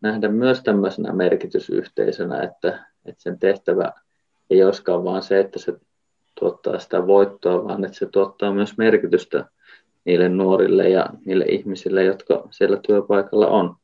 nähdä 0.00 0.28
myös 0.28 0.62
tämmöisenä 0.62 1.12
merkitysyhteisönä, 1.12 2.42
että, 2.42 2.95
että 3.08 3.22
sen 3.22 3.38
tehtävä 3.38 3.92
ei 4.50 4.64
olisikaan 4.64 5.04
vaan 5.04 5.22
se, 5.22 5.40
että 5.40 5.58
se 5.58 5.72
tuottaa 6.40 6.78
sitä 6.78 7.06
voittoa, 7.06 7.64
vaan 7.64 7.84
että 7.84 7.98
se 7.98 8.06
tuottaa 8.06 8.52
myös 8.52 8.76
merkitystä 8.76 9.44
niille 10.04 10.28
nuorille 10.28 10.88
ja 10.88 11.06
niille 11.24 11.44
ihmisille, 11.44 12.04
jotka 12.04 12.48
siellä 12.50 12.76
työpaikalla 12.86 13.46
on. 13.46 13.76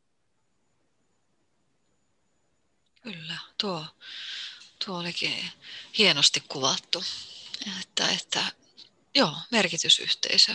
Kyllä, 3.02 3.36
tuo, 3.60 3.84
tuo 4.86 4.98
olikin 4.98 5.34
hienosti 5.98 6.42
kuvattu, 6.48 7.02
että, 7.80 8.08
että 8.08 8.40
joo, 9.14 9.32
merkitysyhteisö. 9.50 10.52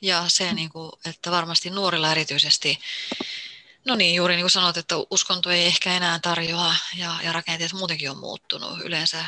Ja 0.00 0.24
se, 0.28 0.50
mm. 0.50 0.56
niin 0.56 0.70
kuin, 0.70 0.92
että 1.04 1.30
varmasti 1.30 1.70
nuorilla 1.70 2.12
erityisesti, 2.12 2.78
no 3.88 3.94
niin, 3.94 4.14
juuri 4.14 4.34
niin 4.34 4.42
kuin 4.42 4.50
sanoit, 4.50 4.76
että 4.76 4.94
uskonto 5.10 5.50
ei 5.50 5.66
ehkä 5.66 5.92
enää 5.96 6.18
tarjoa 6.18 6.74
ja, 6.96 7.16
ja 7.22 7.32
rakenteet 7.32 7.72
muutenkin 7.72 8.10
on 8.10 8.18
muuttunut. 8.18 8.80
Yleensä 8.84 9.24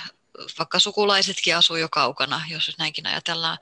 vaikka 0.59 0.79
sukulaisetkin 0.79 1.57
asuu 1.57 1.77
jo 1.77 1.89
kaukana, 1.89 2.43
jos 2.49 2.79
näinkin 2.79 3.07
ajatellaan, 3.07 3.59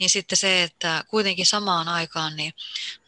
niin 0.00 0.10
sitten 0.10 0.38
se, 0.38 0.62
että 0.62 1.04
kuitenkin 1.08 1.46
samaan 1.46 1.88
aikaan 1.88 2.36
niin 2.36 2.54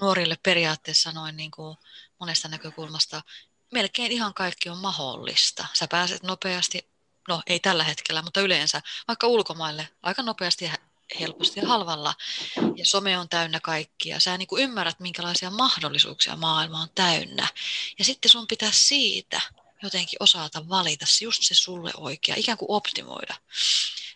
nuorille 0.00 0.36
periaatteessa 0.42 1.12
noin 1.12 1.36
niin 1.36 1.50
kuin 1.50 1.76
monesta 2.20 2.48
näkökulmasta 2.48 3.22
melkein 3.72 4.12
ihan 4.12 4.34
kaikki 4.34 4.68
on 4.68 4.78
mahdollista. 4.78 5.66
Sä 5.72 5.88
pääset 5.88 6.22
nopeasti, 6.22 6.90
no 7.28 7.42
ei 7.46 7.60
tällä 7.60 7.84
hetkellä, 7.84 8.22
mutta 8.22 8.40
yleensä 8.40 8.82
vaikka 9.08 9.26
ulkomaille 9.26 9.88
aika 10.02 10.22
nopeasti 10.22 10.64
ja 10.64 10.72
helposti 11.20 11.60
ja 11.60 11.68
halvalla. 11.68 12.14
Ja 12.76 12.86
some 12.86 13.18
on 13.18 13.28
täynnä 13.28 13.60
kaikkia. 13.60 14.20
Sä 14.20 14.38
niin 14.38 14.48
ymmärrät, 14.58 15.00
minkälaisia 15.00 15.50
mahdollisuuksia 15.50 16.36
maailma 16.36 16.80
on 16.80 16.88
täynnä. 16.94 17.48
Ja 17.98 18.04
sitten 18.04 18.30
sun 18.30 18.46
pitää 18.46 18.72
siitä 18.72 19.40
jotenkin 19.82 20.16
osata 20.20 20.68
valita 20.68 21.06
just 21.22 21.42
se 21.42 21.54
sulle 21.54 21.90
oikea, 21.96 22.34
ikään 22.38 22.58
kuin 22.58 22.70
optimoida. 22.70 23.34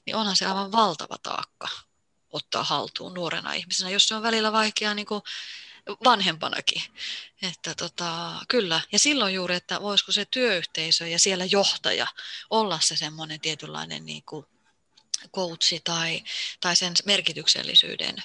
Niin 0.06 0.16
onhan 0.16 0.36
se 0.36 0.46
aivan 0.46 0.72
valtava 0.72 1.18
taakka 1.18 1.68
ottaa 2.30 2.64
haltuun 2.64 3.14
nuorena 3.14 3.52
ihmisenä, 3.52 3.90
jos 3.90 4.08
se 4.08 4.14
on 4.14 4.22
välillä 4.22 4.52
vaikeaa 4.52 4.94
niin 4.94 5.06
kuin 5.06 5.22
vanhempanakin. 6.04 6.82
Että 7.42 7.74
tota, 7.74 8.32
kyllä. 8.48 8.80
Ja 8.92 8.98
silloin 8.98 9.34
juuri, 9.34 9.54
että 9.54 9.82
voisiko 9.82 10.12
se 10.12 10.24
työyhteisö 10.24 11.08
ja 11.08 11.18
siellä 11.18 11.44
johtaja 11.44 12.06
olla 12.50 12.80
se 12.80 12.96
semmoinen 12.96 13.40
tietynlainen 13.40 14.06
niin 14.06 14.22
kuin 14.22 14.46
coachi 15.34 15.80
tai, 15.84 16.22
tai 16.60 16.76
sen 16.76 16.92
merkityksellisyyden 17.06 18.16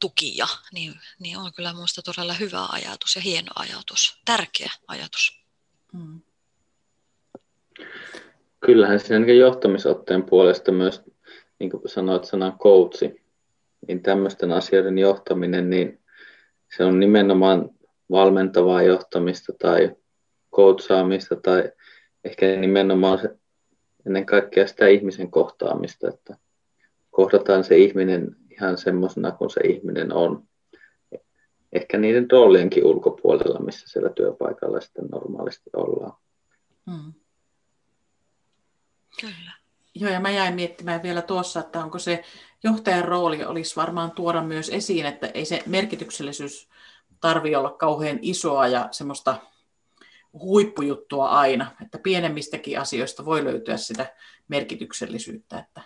tukija, 0.00 0.46
niin, 0.72 0.94
niin 1.20 1.38
on 1.38 1.52
kyllä 1.56 1.72
minusta 1.72 2.02
todella 2.02 2.32
hyvä 2.32 2.66
ajatus 2.72 3.16
ja 3.16 3.22
hieno 3.22 3.52
ajatus, 3.56 4.20
tärkeä 4.24 4.70
ajatus. 4.88 5.44
Hmm. 5.92 6.20
Kyllähän 8.60 9.00
se 9.00 9.34
johtamisotteen 9.34 10.22
puolesta 10.22 10.72
myös, 10.72 11.02
niin 11.58 11.70
kuin 11.70 11.82
sanoit 11.86 12.24
sanan 12.24 12.58
coachi, 12.58 13.22
niin 13.88 14.02
tämmöisten 14.02 14.52
asioiden 14.52 14.98
johtaminen, 14.98 15.70
niin 15.70 16.00
se 16.76 16.84
on 16.84 17.00
nimenomaan 17.00 17.70
valmentavaa 18.10 18.82
johtamista 18.82 19.52
tai 19.58 19.96
coachaamista 20.54 21.36
tai 21.36 21.72
ehkä 22.24 22.46
nimenomaan 22.46 23.18
se, 23.18 23.28
ennen 24.08 24.26
kaikkea 24.26 24.66
sitä 24.66 24.86
ihmisen 24.86 25.30
kohtaamista, 25.30 26.08
että 26.08 26.36
kohdataan 27.10 27.64
se 27.64 27.76
ihminen 27.76 28.36
ihan 28.50 28.78
semmoisena 28.78 29.32
kuin 29.32 29.50
se 29.50 29.60
ihminen 29.60 30.12
on. 30.12 30.42
Ehkä 31.72 31.98
niiden 31.98 32.30
roolienkin 32.30 32.84
ulkopuolella, 32.84 33.60
missä 33.60 33.88
siellä 33.88 34.10
työpaikalla 34.10 34.80
sitten 34.80 35.04
normaalisti 35.06 35.70
ollaan. 35.76 36.12
Hmm. 36.90 37.12
Kyllä. 39.20 39.52
Joo, 39.94 40.10
ja 40.10 40.20
mä 40.20 40.30
jäin 40.30 40.54
miettimään 40.54 41.02
vielä 41.02 41.22
tuossa, 41.22 41.60
että 41.60 41.84
onko 41.84 41.98
se 41.98 42.24
johtajan 42.64 43.04
rooli 43.04 43.44
olisi 43.44 43.76
varmaan 43.76 44.10
tuoda 44.10 44.42
myös 44.42 44.68
esiin, 44.68 45.06
että 45.06 45.26
ei 45.34 45.44
se 45.44 45.62
merkityksellisyys 45.66 46.68
tarvi 47.20 47.56
olla 47.56 47.70
kauhean 47.70 48.18
isoa 48.22 48.66
ja 48.66 48.88
semmoista 48.90 49.36
huippujuttua 50.32 51.28
aina, 51.28 51.70
että 51.82 51.98
pienemmistäkin 51.98 52.80
asioista 52.80 53.24
voi 53.24 53.44
löytyä 53.44 53.76
sitä 53.76 54.12
merkityksellisyyttä, 54.48 55.58
että 55.58 55.82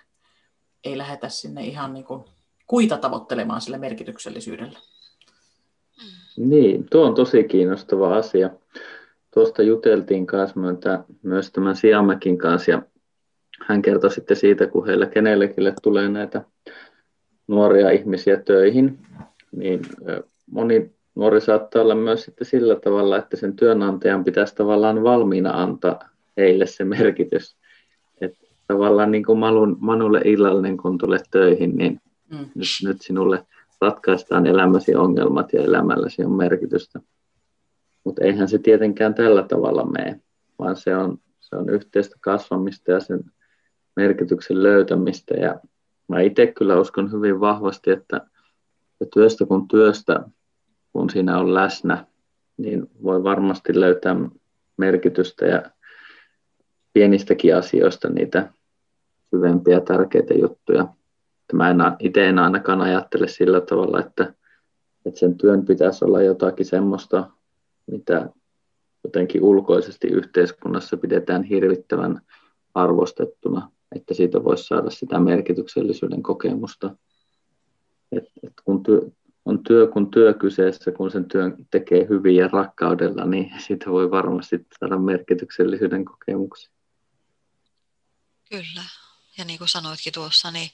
ei 0.85 0.99
lähdetä 0.99 1.29
sinne 1.29 1.65
ihan 1.65 1.95
niin 1.95 2.05
kuin 2.05 2.25
kuita 2.67 2.99
tavoittelemaan 2.99 3.61
sillä 3.61 3.79
merkityksellisyydellä. 3.79 4.79
Niin, 6.37 6.87
tuo 6.91 7.07
on 7.07 7.15
tosi 7.15 7.45
kiinnostava 7.45 8.17
asia. 8.17 8.51
Tuosta 9.35 9.63
juteltiin 9.63 10.27
kanssa 10.27 10.61
myös 11.23 11.53
tämän 11.53 11.77
Siamäkin 11.77 12.39
kanssa 12.39 12.71
ja 12.71 12.83
hän 13.67 13.83
kertoi 13.83 14.11
sitten 14.11 14.37
siitä, 14.37 14.67
kun 14.67 14.87
heillä 14.87 15.07
kenellekin 15.07 15.75
tulee 15.83 16.09
näitä 16.09 16.45
nuoria 17.47 17.91
ihmisiä 17.91 18.37
töihin, 18.37 18.99
niin 19.53 19.83
moni 20.51 20.91
nuori 21.15 21.41
saattaa 21.41 21.83
olla 21.83 21.95
myös 21.95 22.23
sitten 22.23 22.47
sillä 22.47 22.77
tavalla, 22.77 23.19
että 23.19 23.37
sen 23.37 23.57
työnantajan 23.57 24.25
pitäisi 24.25 24.55
tavallaan 24.55 25.03
valmiina 25.03 25.63
antaa 25.63 26.09
heille 26.37 26.67
se 26.67 26.85
merkitys. 26.85 27.57
Että 28.21 28.47
tavallaan 28.67 29.11
niin 29.11 29.25
kuin 29.25 29.39
Manun, 29.39 29.77
Manulle 29.81 30.21
illallinen, 30.25 30.77
kun 30.77 30.99
tulet 30.99 31.25
töihin, 31.31 31.77
niin 31.77 32.01
mm. 32.31 32.39
nyt, 32.39 32.69
nyt 32.85 33.03
sinulle 33.03 33.47
ratkaistaan 33.81 34.47
elämäsi 34.47 34.95
ongelmat 34.95 35.53
ja 35.53 35.63
elämälläsi 35.63 36.25
on 36.25 36.33
merkitystä. 36.33 37.01
Mutta 38.05 38.25
eihän 38.25 38.49
se 38.49 38.59
tietenkään 38.59 39.15
tällä 39.15 39.43
tavalla 39.43 39.85
mene, 39.85 40.21
vaan 40.59 40.77
se 40.77 40.97
on, 40.97 41.19
se 41.41 41.57
on 41.57 41.69
yhteistä 41.69 42.17
kasvamista 42.21 42.91
ja 42.91 43.01
sen 43.01 43.21
merkityksen 43.97 44.63
löytämistä. 44.63 45.35
Ja 45.35 45.61
mä 46.09 46.21
itse 46.21 46.47
kyllä 46.47 46.81
uskon 46.81 47.13
hyvin 47.13 47.41
vahvasti, 47.41 47.91
että 47.91 48.27
työstä 49.15 49.47
kun 49.47 49.69
työstä, 49.69 50.21
kun 50.93 51.11
siinä 51.11 51.39
on 51.39 51.55
läsnä, 51.55 52.07
niin 52.57 52.91
voi 53.03 53.23
varmasti 53.23 53.81
löytää 53.81 54.17
merkitystä 54.77 55.47
ja 55.47 55.63
pienistäkin 56.93 57.57
asioista 57.57 58.09
niitä 58.09 58.53
syvempiä 59.31 59.81
tärkeitä 59.81 60.35
juttuja. 60.35 60.89
Mä 61.53 61.71
en, 61.71 61.77
itse 61.99 62.29
en 62.29 62.39
ainakaan 62.39 62.81
ajattele 62.81 63.29
sillä 63.29 63.61
tavalla, 63.61 64.01
että, 64.01 64.35
että 65.07 65.21
sen 65.21 65.39
työn 65.39 65.65
pitäisi 65.65 66.05
olla 66.05 66.23
jotakin 66.23 66.67
semmoista, 66.67 67.31
mitä 67.87 68.31
jotenkin 69.05 69.43
ulkoisesti 69.43 70.09
yhteiskunnassa 70.09 70.97
pidetään 70.97 71.43
hirvittävän 71.43 72.21
arvostettuna 72.75 73.71
että 73.95 74.15
siitä 74.15 74.45
voisi 74.45 74.65
saada 74.65 74.91
sitä 74.91 75.21
merkityksellisyyden 75.21 76.23
kokemusta. 76.23 76.97
Et, 78.13 78.25
et 78.43 78.53
kun 78.65 78.83
työ, 78.83 79.01
on 79.45 79.65
työ 79.65 79.87
kun 79.87 80.11
työ 80.11 80.35
kyseessä, 80.35 80.93
kun 80.93 81.11
sen 81.11 81.25
työn 81.25 81.57
tekee 81.71 82.07
hyvin 82.09 82.37
ja 82.37 82.49
rakkaudella, 82.49 83.25
niin 83.25 83.53
siitä 83.59 83.91
voi 83.91 84.11
varmasti 84.11 84.57
saada 84.79 84.99
merkityksellisyyden 84.99 86.05
kokemuksia. 86.05 86.71
Kyllä. 88.51 88.85
Ja 89.39 89.45
niin 89.45 89.59
kuin 89.59 89.69
sanoitkin 89.69 90.13
tuossa, 90.13 90.51
niin, 90.51 90.71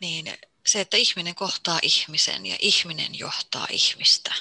niin 0.00 0.26
se, 0.66 0.80
että 0.80 0.96
ihminen 0.96 1.34
kohtaa 1.34 1.78
ihmisen 1.82 2.46
ja 2.46 2.56
ihminen 2.58 3.18
johtaa 3.18 3.66
ihmistä. 3.70 4.34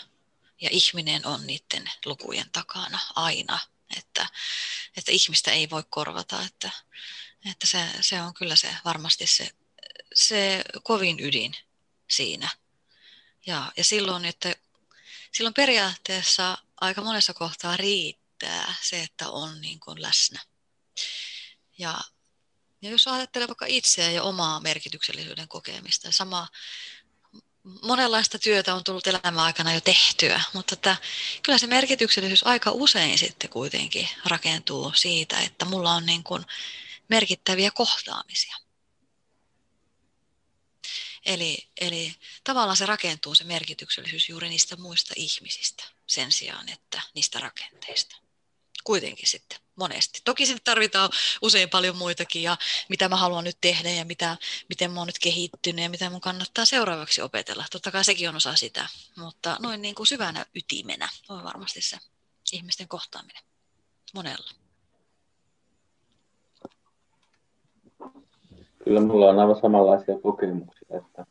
Ja 0.61 0.69
ihminen 0.71 1.25
on 1.25 1.47
niiden 1.47 1.91
lukujen 2.05 2.49
takana 2.51 2.99
aina. 3.15 3.59
Että, 3.97 4.27
että 4.97 5.11
ihmistä 5.11 5.51
ei 5.51 5.69
voi 5.69 5.83
korvata. 5.89 6.41
Että, 6.41 6.69
että 7.51 7.67
se, 7.67 7.79
se 8.01 8.21
on 8.21 8.33
kyllä 8.33 8.55
se 8.55 8.67
varmasti 8.85 9.27
se, 9.27 9.49
se 10.13 10.63
kovin 10.83 11.19
ydin 11.19 11.53
siinä. 12.09 12.49
Ja, 13.45 13.71
ja 13.77 13.83
silloin, 13.83 14.25
että 14.25 14.55
silloin 15.31 15.53
periaatteessa 15.53 16.57
aika 16.81 17.01
monessa 17.01 17.33
kohtaa 17.33 17.77
riittää 17.77 18.75
se, 18.81 19.01
että 19.01 19.29
on 19.29 19.61
niin 19.61 19.79
kuin 19.79 20.01
läsnä. 20.01 20.39
Ja, 21.77 21.99
ja 22.81 22.89
jos 22.89 23.07
ajattelee 23.07 23.47
vaikka 23.47 23.65
itseä 23.65 24.11
ja 24.11 24.23
omaa 24.23 24.59
merkityksellisyyden 24.59 25.47
kokemista, 25.47 26.11
sama, 26.11 26.47
monenlaista 27.81 28.39
työtä 28.39 28.75
on 28.75 28.83
tullut 28.83 29.07
elämän 29.07 29.39
aikana 29.39 29.73
jo 29.73 29.81
tehtyä, 29.81 30.41
mutta 30.53 30.73
että 30.73 30.97
kyllä 31.43 31.57
se 31.57 31.67
merkityksellisyys 31.67 32.47
aika 32.47 32.71
usein 32.71 33.17
sitten 33.17 33.49
kuitenkin 33.49 34.09
rakentuu 34.25 34.93
siitä, 34.95 35.39
että 35.39 35.65
mulla 35.65 35.91
on 35.91 36.05
niin 36.05 36.23
kuin 36.23 36.45
merkittäviä 37.09 37.71
kohtaamisia. 37.71 38.55
Eli, 41.25 41.67
eli 41.81 42.15
tavallaan 42.43 42.77
se 42.77 42.85
rakentuu 42.85 43.35
se 43.35 43.43
merkityksellisyys 43.43 44.29
juuri 44.29 44.49
niistä 44.49 44.75
muista 44.75 45.13
ihmisistä 45.17 45.83
sen 46.07 46.31
sijaan, 46.31 46.69
että 46.69 47.01
niistä 47.15 47.39
rakenteista. 47.39 48.15
Kuitenkin 48.83 49.27
sitten. 49.27 49.59
monesti. 49.75 50.21
Toki 50.25 50.45
sinne 50.45 50.61
tarvitaan 50.63 51.09
usein 51.41 51.69
paljon 51.69 51.95
muitakin 51.95 52.43
ja 52.43 52.57
mitä 52.89 53.09
mä 53.09 53.15
haluan 53.15 53.43
nyt 53.43 53.57
tehdä 53.61 53.89
ja 53.89 54.05
mitä, 54.05 54.37
miten 54.69 54.91
mä 54.91 54.99
oon 54.99 55.07
nyt 55.07 55.19
kehittynyt 55.19 55.83
ja 55.83 55.89
mitä 55.89 56.09
mun 56.09 56.21
kannattaa 56.21 56.65
seuraavaksi 56.65 57.21
opetella. 57.21 57.65
Totta 57.71 57.91
kai 57.91 58.03
sekin 58.03 58.29
on 58.29 58.35
osa 58.35 58.55
sitä, 58.55 58.87
mutta 59.17 59.57
noin 59.59 59.81
niin 59.81 59.95
kuin 59.95 60.07
syvänä 60.07 60.45
ytimenä 60.55 61.09
on 61.29 61.43
varmasti 61.43 61.81
se 61.81 61.97
ihmisten 62.51 62.87
kohtaaminen 62.87 63.43
monella. 64.13 64.51
Kyllä 68.83 69.01
mulla 69.01 69.29
on 69.29 69.39
aivan 69.39 69.61
samanlaisia 69.61 70.19
kokemuksia, 70.19 70.74
että 70.89 71.25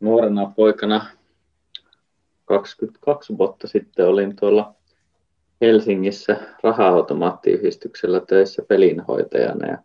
nuorena 0.00 0.52
poikana 0.56 1.06
22 2.44 3.38
vuotta 3.38 3.68
sitten 3.68 4.06
olin 4.06 4.36
tuolla 4.36 4.74
Helsingissä 5.60 6.36
raha-automaattiyhdistyksellä 6.62 8.20
töissä 8.20 8.62
pelinhoitajana 8.68 9.66
ja 9.66 9.78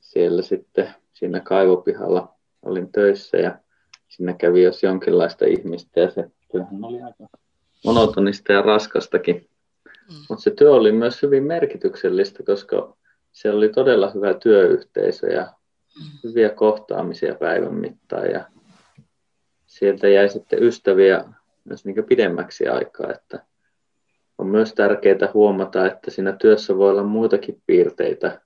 siellä 0.00 0.42
sitten 0.42 0.94
siinä 1.12 1.40
kaivopihalla 1.40 2.34
olin 2.62 2.92
töissä 2.92 3.36
ja 3.36 3.58
siinä 4.08 4.32
kävi 4.32 4.62
jos 4.62 4.82
jonkinlaista 4.82 5.44
ihmistä 5.44 6.00
ja 6.00 6.10
se 6.10 6.30
työhän 6.52 6.84
oli 6.84 7.02
aika 7.02 7.28
monotonista 7.84 8.52
ja 8.52 8.62
raskastakin. 8.62 9.48
Mm. 9.84 10.16
Mutta 10.28 10.42
se 10.42 10.50
työ 10.50 10.74
oli 10.74 10.92
myös 10.92 11.22
hyvin 11.22 11.44
merkityksellistä, 11.44 12.42
koska 12.42 12.96
se 13.32 13.50
oli 13.50 13.68
todella 13.68 14.10
hyvä 14.10 14.34
työyhteisö 14.34 15.26
ja. 15.26 15.52
Hyviä 16.24 16.50
kohtaamisia 16.50 17.34
päivän 17.34 17.74
mittaan 17.74 18.30
ja 18.30 18.44
sieltä 19.66 20.08
jäi 20.08 20.28
sitten 20.28 20.62
ystäviä 20.62 21.24
myös 21.64 21.84
niin 21.84 22.04
pidemmäksi 22.08 22.68
aikaa, 22.68 23.12
että 23.12 23.46
on 24.38 24.46
myös 24.46 24.74
tärkeää 24.74 25.30
huomata, 25.34 25.86
että 25.86 26.10
siinä 26.10 26.32
työssä 26.32 26.76
voi 26.76 26.90
olla 26.90 27.02
muitakin 27.02 27.62
piirteitä 27.66 28.40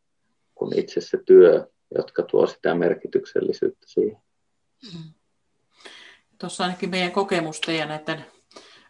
kuin 0.54 0.78
itse 0.78 1.00
se 1.00 1.18
työ, 1.26 1.66
jotka 1.94 2.22
tuo 2.22 2.46
sitä 2.46 2.74
merkityksellisyyttä 2.74 3.86
siihen. 3.86 4.22
Mm. 4.94 5.12
Tuossa 6.38 6.64
ainakin 6.64 6.90
meidän 6.90 7.12
kokemusten 7.12 7.76
ja 7.76 7.86
näiden 7.86 8.24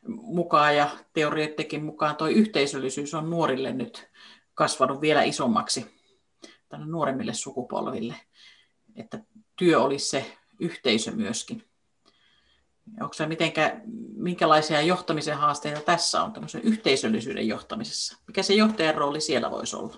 mukaan 0.08 0.76
ja 0.76 0.90
teorioidenkin 1.12 1.84
mukaan 1.84 2.16
tuo 2.16 2.26
yhteisöllisyys 2.26 3.14
on 3.14 3.30
nuorille 3.30 3.72
nyt 3.72 4.08
kasvanut 4.54 5.00
vielä 5.00 5.22
isommaksi 5.22 5.86
tänne 6.68 6.86
nuoremmille 6.86 7.34
sukupolville, 7.34 8.14
että 9.00 9.18
työ 9.56 9.80
olisi 9.80 10.08
se 10.08 10.24
yhteisö 10.60 11.10
myöskin. 11.10 11.64
Onko 13.00 13.12
se 13.14 13.26
mitenkä, 13.26 13.80
minkälaisia 14.16 14.80
johtamisen 14.80 15.36
haasteita 15.36 15.80
tässä 15.80 16.22
on 16.22 16.32
tämmöisen 16.32 16.62
yhteisöllisyyden 16.62 17.48
johtamisessa? 17.48 18.18
Mikä 18.26 18.42
se 18.42 18.54
johtajan 18.54 18.94
rooli 18.94 19.20
siellä 19.20 19.50
voisi 19.50 19.76
olla? 19.76 19.94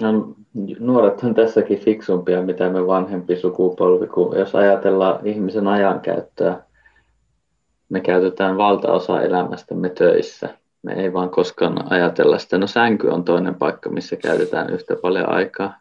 No, 0.00 0.34
nuoret 0.78 1.24
on 1.24 1.34
tässäkin 1.34 1.78
fiksumpia, 1.78 2.42
mitä 2.42 2.70
me 2.70 2.86
vanhempi 2.86 3.36
sukupolvi, 3.36 4.06
kun 4.06 4.38
jos 4.38 4.54
ajatellaan 4.54 5.26
ihmisen 5.26 5.66
ajankäyttöä, 5.68 6.62
me 7.88 8.00
käytetään 8.00 8.56
valtaosa 8.56 9.22
elämästämme 9.22 9.88
töissä. 9.88 10.54
Me 10.82 10.92
ei 10.92 11.12
vaan 11.12 11.30
koskaan 11.30 11.92
ajatella 11.92 12.38
sitä. 12.38 12.58
No 12.58 12.66
sänky 12.66 13.08
on 13.08 13.24
toinen 13.24 13.54
paikka, 13.54 13.90
missä 13.90 14.16
käytetään 14.16 14.70
yhtä 14.70 14.96
paljon 14.96 15.28
aikaa. 15.28 15.79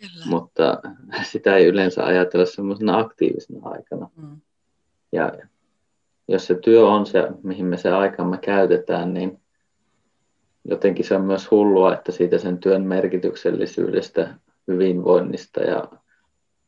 Kyllä. 0.00 0.26
mutta 0.26 0.80
sitä 1.22 1.56
ei 1.56 1.66
yleensä 1.66 2.04
ajatella 2.04 2.46
semmoisena 2.46 2.98
aktiivisena 2.98 3.68
aikana. 3.68 4.10
Mm. 4.16 4.40
Ja 5.12 5.32
jos 6.28 6.46
se 6.46 6.54
työ 6.54 6.86
on 6.86 7.06
se, 7.06 7.28
mihin 7.42 7.66
me 7.66 7.76
se 7.76 7.90
aikamme 7.90 8.38
käytetään, 8.38 9.14
niin 9.14 9.40
jotenkin 10.64 11.04
se 11.04 11.16
on 11.16 11.24
myös 11.24 11.50
hullua, 11.50 11.94
että 11.94 12.12
siitä 12.12 12.38
sen 12.38 12.58
työn 12.58 12.82
merkityksellisyydestä, 12.82 14.34
hyvinvoinnista 14.68 15.60
ja 15.60 15.84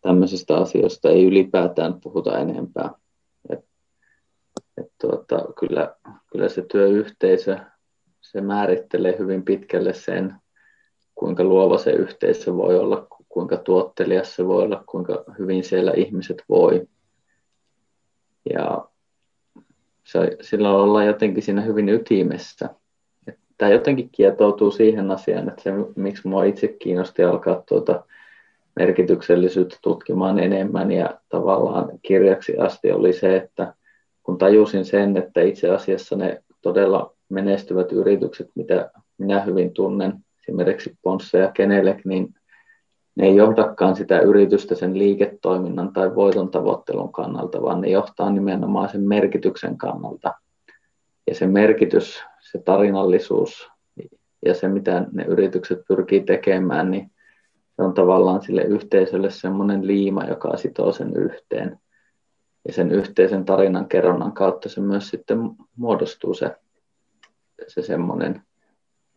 tämmöisistä 0.01 0.57
asioista 0.57 1.11
ei 1.11 1.25
ylipäätään 1.25 2.01
puhuta 2.01 2.38
enempää. 2.38 2.90
Et, 3.51 3.64
et 4.77 4.92
tuota, 5.01 5.45
kyllä, 5.59 5.97
kyllä 6.33 6.49
se 6.49 6.62
työyhteisö, 6.73 7.57
se 8.21 8.40
määrittelee 8.40 9.18
hyvin 9.18 9.45
pitkälle 9.45 9.92
sen, 9.92 10.35
kuinka 11.14 11.45
luova 11.45 11.79
se 11.79 11.90
yhteisö 11.90 12.57
voi 12.57 12.79
olla, 12.79 13.07
kuinka 13.33 13.57
tuottelias 13.57 14.37
se 14.37 14.47
voi 14.47 14.62
olla, 14.62 14.85
kuinka 14.87 15.25
hyvin 15.38 15.64
siellä 15.64 15.92
ihmiset 15.97 16.45
voi. 16.49 16.87
Ja 18.55 18.85
se, 20.05 20.37
silloin 20.40 20.75
ollaan 20.77 21.07
jotenkin 21.07 21.42
siinä 21.42 21.61
hyvin 21.61 21.88
ytimessä. 21.88 22.68
Tämä 23.59 23.73
jotenkin 23.73 24.11
kietoutuu 24.12 24.71
siihen 24.71 25.11
asiaan, 25.11 25.49
että 25.49 25.62
se, 25.62 25.71
miksi 25.97 26.23
minua 26.25 26.45
itse 26.45 26.68
kiinnosti 26.68 27.25
alkaa 27.25 27.62
tuota 27.68 28.05
merkityksellisyyttä 28.77 29.77
tutkimaan 29.83 30.38
enemmän 30.38 30.92
ja 30.92 31.21
tavallaan 31.29 31.88
kirjaksi 32.03 32.59
asti 32.59 32.92
oli 32.92 33.12
se, 33.12 33.37
että 33.37 33.75
kun 34.23 34.38
tajusin 34.38 34.85
sen, 34.85 35.16
että 35.16 35.40
itse 35.40 35.71
asiassa 35.71 36.16
ne 36.16 36.42
todella 36.62 37.14
menestyvät 37.29 37.92
yritykset, 37.92 38.49
mitä 38.55 38.90
minä 39.18 39.40
hyvin 39.40 39.73
tunnen, 39.73 40.14
esimerkiksi 40.40 40.97
Ponsse 41.03 41.38
ja 41.38 41.51
Kenelek, 41.53 42.05
niin 42.05 42.35
ne 43.14 43.27
ei 43.27 43.37
johdakaan 43.37 43.96
sitä 43.96 44.20
yritystä 44.20 44.75
sen 44.75 44.98
liiketoiminnan 44.98 45.92
tai 45.92 46.14
voiton 46.14 46.51
tavoittelun 46.51 47.12
kannalta, 47.12 47.62
vaan 47.62 47.81
ne 47.81 47.88
johtaa 47.88 48.31
nimenomaan 48.31 48.88
sen 48.88 49.09
merkityksen 49.09 49.79
kannalta. 49.79 50.35
Ja 51.27 51.35
se 51.35 51.46
merkitys, 51.46 52.22
se 52.40 52.59
tarinallisuus 52.59 53.70
ja 54.46 54.55
se, 54.55 54.68
mitä 54.68 55.07
ne 55.12 55.25
yritykset 55.25 55.79
pyrkii 55.88 56.20
tekemään, 56.20 56.90
niin 56.90 57.11
se 57.77 57.83
on 57.83 57.94
tavallaan 57.94 58.42
sille 58.42 58.62
yhteisölle 58.62 59.31
semmoinen 59.31 59.87
liima, 59.87 60.25
joka 60.25 60.57
sitoo 60.57 60.92
sen 60.92 61.16
yhteen. 61.16 61.79
Ja 62.66 62.72
sen 62.72 62.92
yhteisen 62.92 63.44
tarinan 63.44 63.88
kerronnan 63.88 64.33
kautta 64.33 64.68
se 64.68 64.81
myös 64.81 65.09
sitten 65.09 65.38
muodostuu 65.77 66.35
se, 66.35 66.57
se 67.68 67.83
semmoinen 67.83 68.42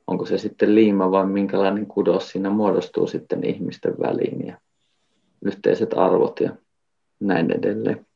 onko 0.07 0.25
se 0.25 0.37
sitten 0.37 0.75
liima 0.75 1.11
vai 1.11 1.25
minkälainen 1.25 1.85
kudos 1.85 2.29
siinä 2.29 2.49
muodostuu 2.49 3.07
sitten 3.07 3.43
ihmisten 3.43 3.93
väliin 3.99 4.47
ja 4.47 4.59
yhteiset 5.45 5.93
arvot 5.93 6.39
ja 6.39 6.55
näin 7.19 7.51
edelleen. 7.51 8.07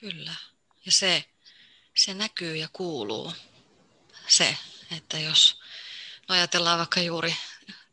Kyllä. 0.00 0.34
Ja 0.86 0.92
se, 0.92 1.24
se 1.96 2.14
näkyy 2.14 2.56
ja 2.56 2.68
kuuluu. 2.72 3.32
Se, 4.28 4.56
että 4.96 5.18
jos 5.18 5.60
no 6.28 6.34
ajatellaan 6.34 6.78
vaikka 6.78 7.00
juuri 7.00 7.34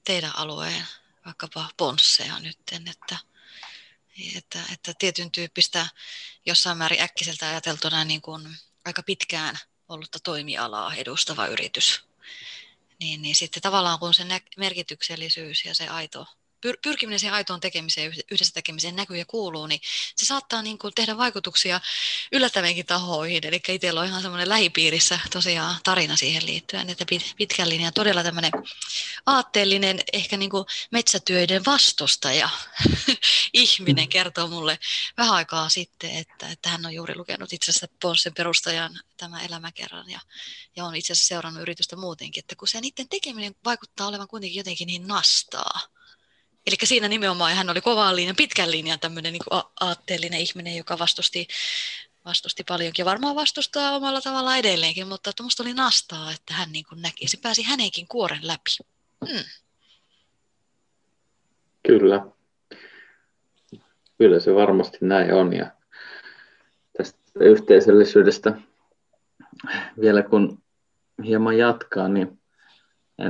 teidän 0.06 0.36
alueen, 0.36 0.84
vaikkapa 1.26 1.70
ponsseja 1.78 2.40
nyt, 2.40 2.58
että, 2.90 3.18
että, 4.36 4.60
että 4.74 4.94
tietyn 5.00 5.32
tyyppistä 5.32 5.86
jossain 6.46 6.78
määrin 6.78 7.02
äkkiseltä 7.02 7.50
ajateltuna 7.50 8.04
niin 8.04 8.22
kuin 8.22 8.48
aika 8.86 9.04
pitkään 9.04 9.58
ollutta 9.90 10.20
toimialaa 10.24 10.96
edustava 10.96 11.48
yritys. 11.48 12.04
Niin, 13.00 13.22
niin 13.22 13.36
sitten 13.36 13.62
tavallaan 13.62 14.00
kun 14.00 14.14
se 14.14 14.24
merkityksellisyys 14.58 15.66
ja 15.66 15.76
se 15.76 15.88
aito 15.88 16.26
pyr- 16.68 16.80
pyrkiminen 16.84 17.20
siihen 17.20 17.34
aitoon 17.34 17.60
tekemiseen, 17.60 18.14
yhdessä 18.32 18.54
tekemiseen 18.54 18.96
näkyy 18.96 19.18
ja 19.18 19.26
kuuluu, 19.26 19.68
niin 19.68 19.82
se 20.16 20.26
saattaa 20.26 20.62
niin 20.62 20.78
kuin 20.78 20.94
tehdä 20.94 21.18
vaikutuksia 21.18 21.82
yllättäviinkin 22.32 22.86
tahoihin. 22.86 23.48
Eli 23.48 23.62
itsellä 23.68 24.00
on 24.00 24.06
ihan 24.06 24.22
semmoinen 24.22 24.50
lähipiirissä 24.50 25.20
tosiaan 25.32 25.76
tarina 25.84 26.16
siihen 26.16 26.46
liittyen, 26.46 26.90
että 26.90 27.06
pitkän 27.38 27.70
linjan 27.70 27.94
todella 27.94 28.24
tämmöinen 28.24 28.52
aatteellinen, 29.26 30.00
ehkä 30.14 30.38
niin 30.38 30.50
kuin 30.50 30.66
metsätyöiden 30.92 31.66
vastustaja 31.66 32.50
ihminen 33.54 34.06
mm. 34.06 34.10
kertoo 34.10 34.48
mulle 34.48 34.80
vähän 35.18 35.34
aikaa 35.34 35.70
sitten, 35.70 36.16
että, 36.16 36.50
että 36.50 36.70
hän 36.70 36.86
on 36.86 36.94
juuri 36.94 37.16
lukenut 37.16 37.54
itse 37.54 37.72
asiassa 37.72 37.88
Ponssen 38.02 38.34
perustajan 38.34 39.00
tämä 39.18 39.42
elämäkerran 39.42 40.10
ja, 40.10 40.20
ja 40.76 40.86
on 40.86 40.96
itse 40.96 41.14
asiassa 41.14 41.28
seurannut 41.28 41.62
yritystä 41.62 41.96
muutenkin, 41.96 42.42
että 42.42 42.56
kun 42.56 42.68
se 42.68 42.82
niiden 42.82 43.10
tekeminen 43.10 43.56
vaikuttaa 43.66 44.08
olevan 44.08 44.28
kuitenkin 44.28 44.58
jotenkin 44.58 44.88
niin 44.88 45.08
nastaa, 45.08 45.80
Eli 46.68 46.76
siinä 46.84 47.08
nimenomaan 47.08 47.56
hän 47.56 47.70
oli 47.70 47.82
kovaan 47.82 48.16
linjan, 48.16 48.36
pitkän 48.36 48.72
linjan 48.72 49.00
tämmöinen 49.00 49.34
niin 49.34 49.64
aatteellinen 49.80 50.40
ihminen, 50.40 50.78
joka 50.78 51.00
vastusti, 51.00 51.48
vastusti 52.26 52.64
paljonkin 52.64 53.06
varmaan 53.06 53.36
vastustaa 53.36 53.96
omalla 53.96 54.22
tavalla 54.22 54.58
edelleenkin, 54.58 55.08
mutta 55.08 55.32
tuommoista 55.34 55.64
oli 55.64 55.74
nastaa, 55.74 56.32
että 56.32 56.54
hän 56.54 56.72
niin 56.72 56.86
kuin 56.90 57.02
näki. 57.02 57.28
Se 57.28 57.38
pääsi 57.42 57.64
hänenkin 57.64 58.08
kuoren 58.08 58.48
läpi. 58.48 58.78
Hmm. 59.30 59.44
Kyllä. 61.88 62.26
Kyllä 64.18 64.40
se 64.40 64.56
varmasti 64.56 64.98
näin 65.02 65.34
on. 65.34 65.54
Ja 65.54 65.72
tästä 66.98 67.20
yhteisöllisyydestä 67.40 68.54
vielä 70.02 70.24
kun 70.24 70.64
hieman 71.26 71.58
jatkaa, 71.58 72.08
niin 72.08 72.40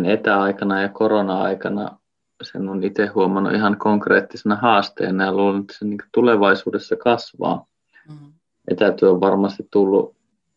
etäaikana 0.08 0.82
ja 0.82 0.89
korona-aikana 0.89 1.99
sen 2.43 2.69
on 2.69 2.84
itse 2.84 3.06
huomannut 3.06 3.54
ihan 3.54 3.78
konkreettisena 3.78 4.56
haasteena 4.56 5.23
ja 5.23 5.34
luulen, 5.34 5.62
että 5.62 5.73
se 5.78 5.86
niin 5.86 5.99
tulevaisuudessa 6.13 6.95
kasvaa. 6.95 7.65
Mm. 8.10 8.34
Etätyö 8.67 9.12
on 9.12 9.21
varmasti 9.21 9.67
tullut 9.71 10.15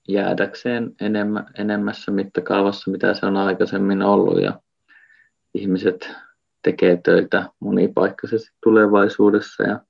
jäädäkseen 0.09 0.95
enemmän, 1.01 1.47
enemmässä 1.59 2.13
mittakaavassa, 2.13 2.91
mitä 2.91 3.15
se 3.15 3.27
on 3.27 3.37
aikaisemmin 3.37 4.03
ollut. 4.03 4.43
Ja 4.43 4.61
ihmiset 5.55 6.11
tekee 6.63 7.01
töitä 7.05 7.51
monipaikkaisesti 7.61 8.51
tulevaisuudessa. 8.63 9.63
Ja 9.63 9.81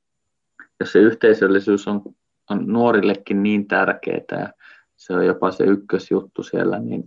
jos 0.80 0.92
se 0.92 0.98
yhteisöllisyys 0.98 1.88
on, 1.88 2.02
on 2.50 2.66
nuorillekin 2.66 3.42
niin 3.42 3.68
tärkeää 3.68 4.22
ja 4.30 4.52
se 4.96 5.12
on 5.12 5.26
jopa 5.26 5.50
se 5.50 5.64
ykkösjuttu 5.64 6.42
siellä, 6.42 6.78
niin 6.78 7.04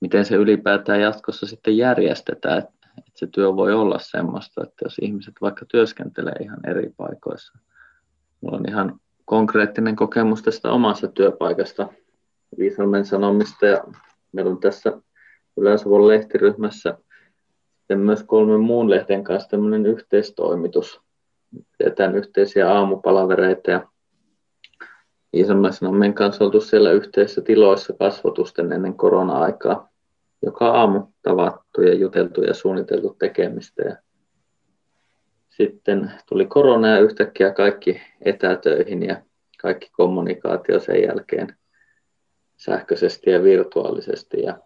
miten 0.00 0.24
se 0.24 0.34
ylipäätään 0.34 1.00
jatkossa 1.00 1.46
sitten 1.46 1.76
järjestetään, 1.76 2.58
että, 2.58 2.81
että 2.98 3.10
se 3.14 3.26
työ 3.26 3.56
voi 3.56 3.72
olla 3.72 3.98
semmoista, 3.98 4.62
että 4.62 4.84
jos 4.84 4.98
ihmiset 4.98 5.34
vaikka 5.40 5.66
työskentelee 5.66 6.36
ihan 6.40 6.68
eri 6.68 6.90
paikoissa. 6.96 7.58
Mulla 8.40 8.56
on 8.56 8.68
ihan 8.68 9.00
konkreettinen 9.24 9.96
kokemus 9.96 10.42
tästä 10.42 10.72
omasta 10.72 11.08
työpaikasta 11.08 11.88
Viisalmen 12.58 13.04
Sanomista 13.04 13.66
ja 13.66 13.84
meillä 14.32 14.50
on 14.50 14.60
tässä 14.60 14.92
Ylä-Savon 15.56 16.08
lehtiryhmässä 16.08 16.98
sitten 17.92 18.06
myös 18.06 18.22
kolmen 18.22 18.60
muun 18.60 18.90
lehden 18.90 19.24
kanssa 19.24 19.48
tämmöinen 19.48 19.86
yhteistoimitus. 19.86 21.00
Pidetään 21.78 22.14
yhteisiä 22.14 22.70
aamupalavereita 22.70 23.70
ja 23.70 23.86
Iisalmen 25.36 25.72
Sanomien 25.72 26.14
kanssa 26.14 26.44
oltu 26.44 26.60
siellä 26.60 26.92
yhteisissä 26.92 27.40
tiloissa 27.40 27.92
kasvotusten 27.98 28.72
ennen 28.72 28.94
korona-aikaa. 28.94 29.91
Joka 30.42 30.68
aamu 30.68 31.06
tavattu 31.22 31.82
ja 31.82 31.94
juteltu 31.94 32.42
ja 32.42 32.54
suunniteltu 32.54 33.16
tekemistä. 33.18 33.82
Ja 33.82 33.96
sitten 35.48 36.12
tuli 36.28 36.46
korona 36.46 36.88
ja 36.88 37.00
yhtäkkiä 37.00 37.52
kaikki 37.52 38.00
etätöihin 38.20 39.02
ja 39.02 39.22
kaikki 39.58 39.90
kommunikaatio 39.92 40.80
sen 40.80 41.02
jälkeen 41.02 41.56
sähköisesti 42.56 43.30
ja 43.30 43.42
virtuaalisesti. 43.42 44.42
Ja 44.42 44.58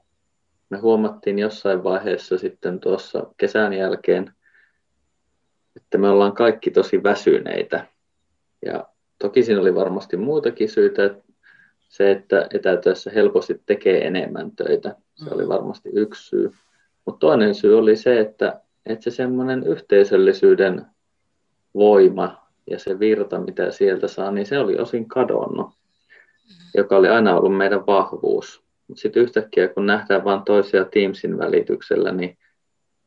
me 0.70 0.78
huomattiin 0.78 1.38
jossain 1.38 1.84
vaiheessa 1.84 2.38
sitten 2.38 2.80
tuossa 2.80 3.26
kesän 3.36 3.72
jälkeen, 3.72 4.32
että 5.76 5.98
me 5.98 6.08
ollaan 6.08 6.34
kaikki 6.34 6.70
tosi 6.70 7.02
väsyneitä. 7.02 7.86
Ja 8.66 8.86
toki 9.18 9.42
siinä 9.42 9.60
oli 9.60 9.74
varmasti 9.74 10.16
muutakin 10.16 10.68
syitä. 10.68 11.14
Se, 11.96 12.10
että 12.10 12.46
etätyössä 12.54 13.10
helposti 13.10 13.60
tekee 13.66 14.06
enemmän 14.06 14.50
töitä, 14.50 14.96
se 15.14 15.34
oli 15.34 15.48
varmasti 15.48 15.88
yksi 15.92 16.28
syy. 16.28 16.52
Mutta 17.04 17.18
toinen 17.18 17.54
syy 17.54 17.78
oli 17.78 17.96
se, 17.96 18.20
että, 18.20 18.60
että 18.86 19.04
se 19.04 19.10
semmoinen 19.10 19.62
yhteisöllisyyden 19.66 20.86
voima 21.74 22.46
ja 22.70 22.78
se 22.78 22.98
virta, 22.98 23.40
mitä 23.40 23.70
sieltä 23.70 24.08
saa, 24.08 24.30
niin 24.30 24.46
se 24.46 24.58
oli 24.58 24.76
osin 24.78 25.08
kadonnut, 25.08 25.70
joka 26.74 26.96
oli 26.96 27.08
aina 27.08 27.36
ollut 27.36 27.56
meidän 27.56 27.86
vahvuus. 27.86 28.62
Mutta 28.88 29.00
sitten 29.00 29.22
yhtäkkiä, 29.22 29.68
kun 29.68 29.86
nähdään 29.86 30.24
vain 30.24 30.42
toisia 30.42 30.84
Teamsin 30.84 31.38
välityksellä, 31.38 32.12
niin 32.12 32.38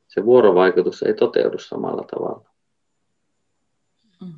se 0.08 0.26
vuorovaikutus 0.26 1.04
ei 1.04 1.14
toteudu 1.14 1.58
samalla 1.58 2.04
tavalla. 2.12 2.50
Mm. 4.22 4.34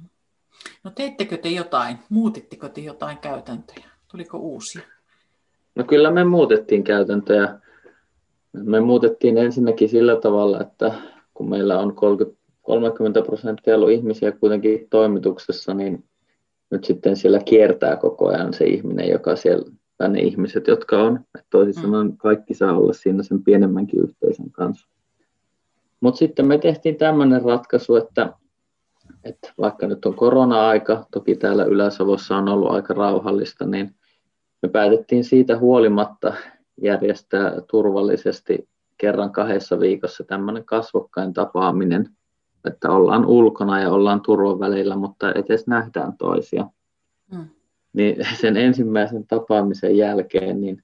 No 0.84 0.92
teittekö 0.92 1.38
te 1.38 1.50
jotain? 1.50 2.00
Muutitteko 2.10 2.70
te 2.70 2.82
jotain 2.82 3.18
käytäntöjä? 3.18 3.91
Tuliko 4.12 4.38
uusia? 4.38 4.82
No 5.76 5.84
kyllä 5.84 6.12
me 6.12 6.24
muutettiin 6.24 6.84
käytäntöjä. 6.84 7.60
Me 8.54 8.80
muutettiin 8.80 9.38
ensinnäkin 9.38 9.90
sillä 9.90 10.16
tavalla, 10.16 10.62
että 10.62 10.94
kun 11.34 11.50
meillä 11.50 11.80
on 11.80 11.96
30, 11.96 12.42
30 12.62 13.22
prosenttia 13.22 13.76
ollut 13.76 13.92
ihmisiä 13.92 14.32
kuitenkin 14.32 14.88
toimituksessa, 14.90 15.74
niin 15.74 16.04
nyt 16.72 16.84
sitten 16.84 17.16
siellä 17.16 17.40
kiertää 17.40 17.96
koko 17.96 18.28
ajan 18.28 18.54
se 18.54 18.66
ihminen, 18.66 19.10
joka 19.10 19.36
siellä, 19.36 19.72
tai 19.98 20.10
ne 20.10 20.20
ihmiset, 20.20 20.68
jotka 20.68 21.04
on. 21.04 21.20
Toisin 21.50 21.76
mm. 21.76 21.82
sanoen 21.82 22.18
kaikki 22.18 22.54
saa 22.54 22.78
olla 22.78 22.94
siinä 22.94 23.24
sen 23.24 23.44
pienemmänkin 23.44 24.00
yhteisön 24.00 24.52
kanssa. 24.52 24.88
Mutta 26.02 26.18
sitten 26.18 26.48
me 26.48 26.58
tehtiin 26.58 26.96
tämmöinen 26.96 27.42
ratkaisu, 27.42 27.96
että, 27.96 28.34
että 29.24 29.54
vaikka 29.58 29.88
nyt 29.88 30.06
on 30.06 30.16
korona-aika, 30.16 31.06
toki 31.12 31.36
täällä 31.36 31.64
Ylä-Savossa 31.64 32.38
on 32.38 32.50
ollut 32.50 32.72
aika 32.72 32.94
rauhallista, 32.94 33.66
niin 33.66 33.96
me 34.62 34.70
päätettiin 34.70 35.24
siitä 35.24 35.58
huolimatta 35.58 36.34
järjestää 36.82 37.62
turvallisesti 37.62 38.70
kerran 38.98 39.32
kahdessa 39.32 39.80
viikossa 39.80 40.24
tämmöinen 40.24 40.66
kasvokkain 40.66 41.34
tapaaminen, 41.34 42.10
että 42.66 42.90
ollaan 42.90 43.26
ulkona 43.26 43.82
ja 43.82 43.90
ollaan 43.92 44.22
turvan 44.22 44.60
välillä, 44.60 44.96
mutta 44.96 45.32
edes 45.32 45.68
nähdään 45.68 46.18
toisia. 46.18 46.68
Mm. 47.32 47.46
Niin 47.94 48.16
sen 48.40 48.58
ensimmäisen 48.58 49.28
tapaamisen 49.28 49.98
jälkeen 49.98 50.62
niin 50.62 50.84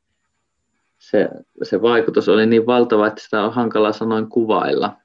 se, 0.97 1.29
se 1.63 1.81
vaikutus 1.81 2.29
oli 2.29 2.45
niin 2.45 2.65
valtava, 2.65 3.07
että 3.07 3.23
sitä 3.23 3.43
on 3.43 3.53
hankala 3.53 3.93
sanoin 3.93 4.29
kuvailla. 4.29 4.97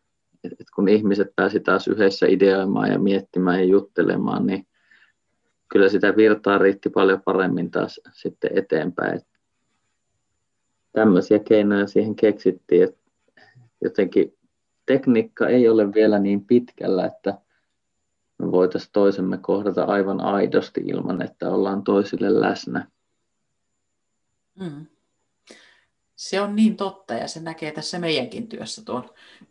Et, 0.44 0.52
et 0.52 0.66
kun 0.74 0.88
ihmiset 0.88 1.28
pääsi 1.36 1.60
taas 1.60 1.88
yhdessä 1.88 2.26
ideoimaan 2.26 2.90
ja 2.90 2.98
miettimään 2.98 3.58
ja 3.58 3.64
juttelemaan, 3.64 4.46
niin 4.46 4.66
kyllä 5.72 5.88
sitä 5.88 6.16
virtaa 6.16 6.58
riitti 6.58 6.90
paljon 6.90 7.22
paremmin 7.22 7.70
taas 7.70 8.00
sitten 8.12 8.58
eteenpäin. 8.58 9.16
Et 9.16 9.26
tämmöisiä 10.92 11.38
keinoja 11.38 11.86
siihen 11.86 12.16
keksittiin, 12.16 12.84
että 12.84 13.10
jotenkin 13.80 14.38
tekniikka 14.86 15.48
ei 15.48 15.68
ole 15.68 15.94
vielä 15.94 16.18
niin 16.18 16.46
pitkällä, 16.46 17.06
että 17.06 17.38
me 18.38 18.52
voitaisiin 18.52 18.92
toisemme 18.92 19.38
kohdata 19.38 19.84
aivan 19.84 20.20
aidosti 20.20 20.80
ilman, 20.80 21.22
että 21.22 21.50
ollaan 21.50 21.84
toisille 21.84 22.40
läsnä. 22.40 22.86
Mm. 24.60 24.86
Se 26.16 26.40
on 26.40 26.56
niin 26.56 26.76
totta 26.76 27.14
ja 27.14 27.28
se 27.28 27.40
näkee 27.40 27.72
tässä 27.72 27.98
meidänkin 27.98 28.48
työssä 28.48 28.84
tuon 28.84 29.10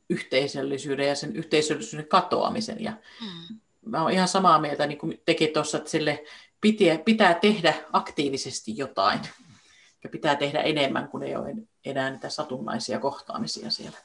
yhteisöllisyyden 0.09 1.07
ja 1.07 1.15
sen 1.15 1.35
yhteisöllisyyden 1.35 2.07
katoamisen. 2.07 2.83
Ja 2.83 2.91
mm 3.21 3.59
mä 3.85 4.01
oon 4.01 4.11
ihan 4.11 4.27
samaa 4.27 4.59
mieltä 4.59 4.87
niin 4.87 4.97
kuin 4.97 5.21
teki 5.25 5.47
tuossa, 5.47 5.77
että 5.77 5.89
sille 5.89 6.23
pitää, 6.61 6.97
pitää 6.97 7.33
tehdä 7.33 7.73
aktiivisesti 7.93 8.77
jotain. 8.77 9.19
Ja 10.03 10.09
pitää 10.09 10.35
tehdä 10.35 10.61
enemmän, 10.61 11.07
kun 11.07 11.23
ei 11.23 11.35
ole 11.35 11.53
enää 11.85 12.09
niitä 12.09 12.29
satunnaisia 12.29 12.99
kohtaamisia 12.99 13.71
siellä 13.71 13.97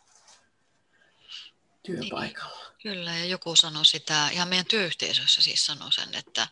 työpaikalla. 1.83 2.59
Niin, 2.59 2.77
kyllä, 2.83 3.17
ja 3.17 3.25
joku 3.25 3.57
sanoi 3.57 3.85
sitä, 3.85 4.29
ihan 4.29 4.49
meidän 4.49 4.67
työyhteisössä 4.67 5.43
siis 5.43 5.67
sanoi 5.67 5.93
sen, 5.93 6.15
että, 6.15 6.49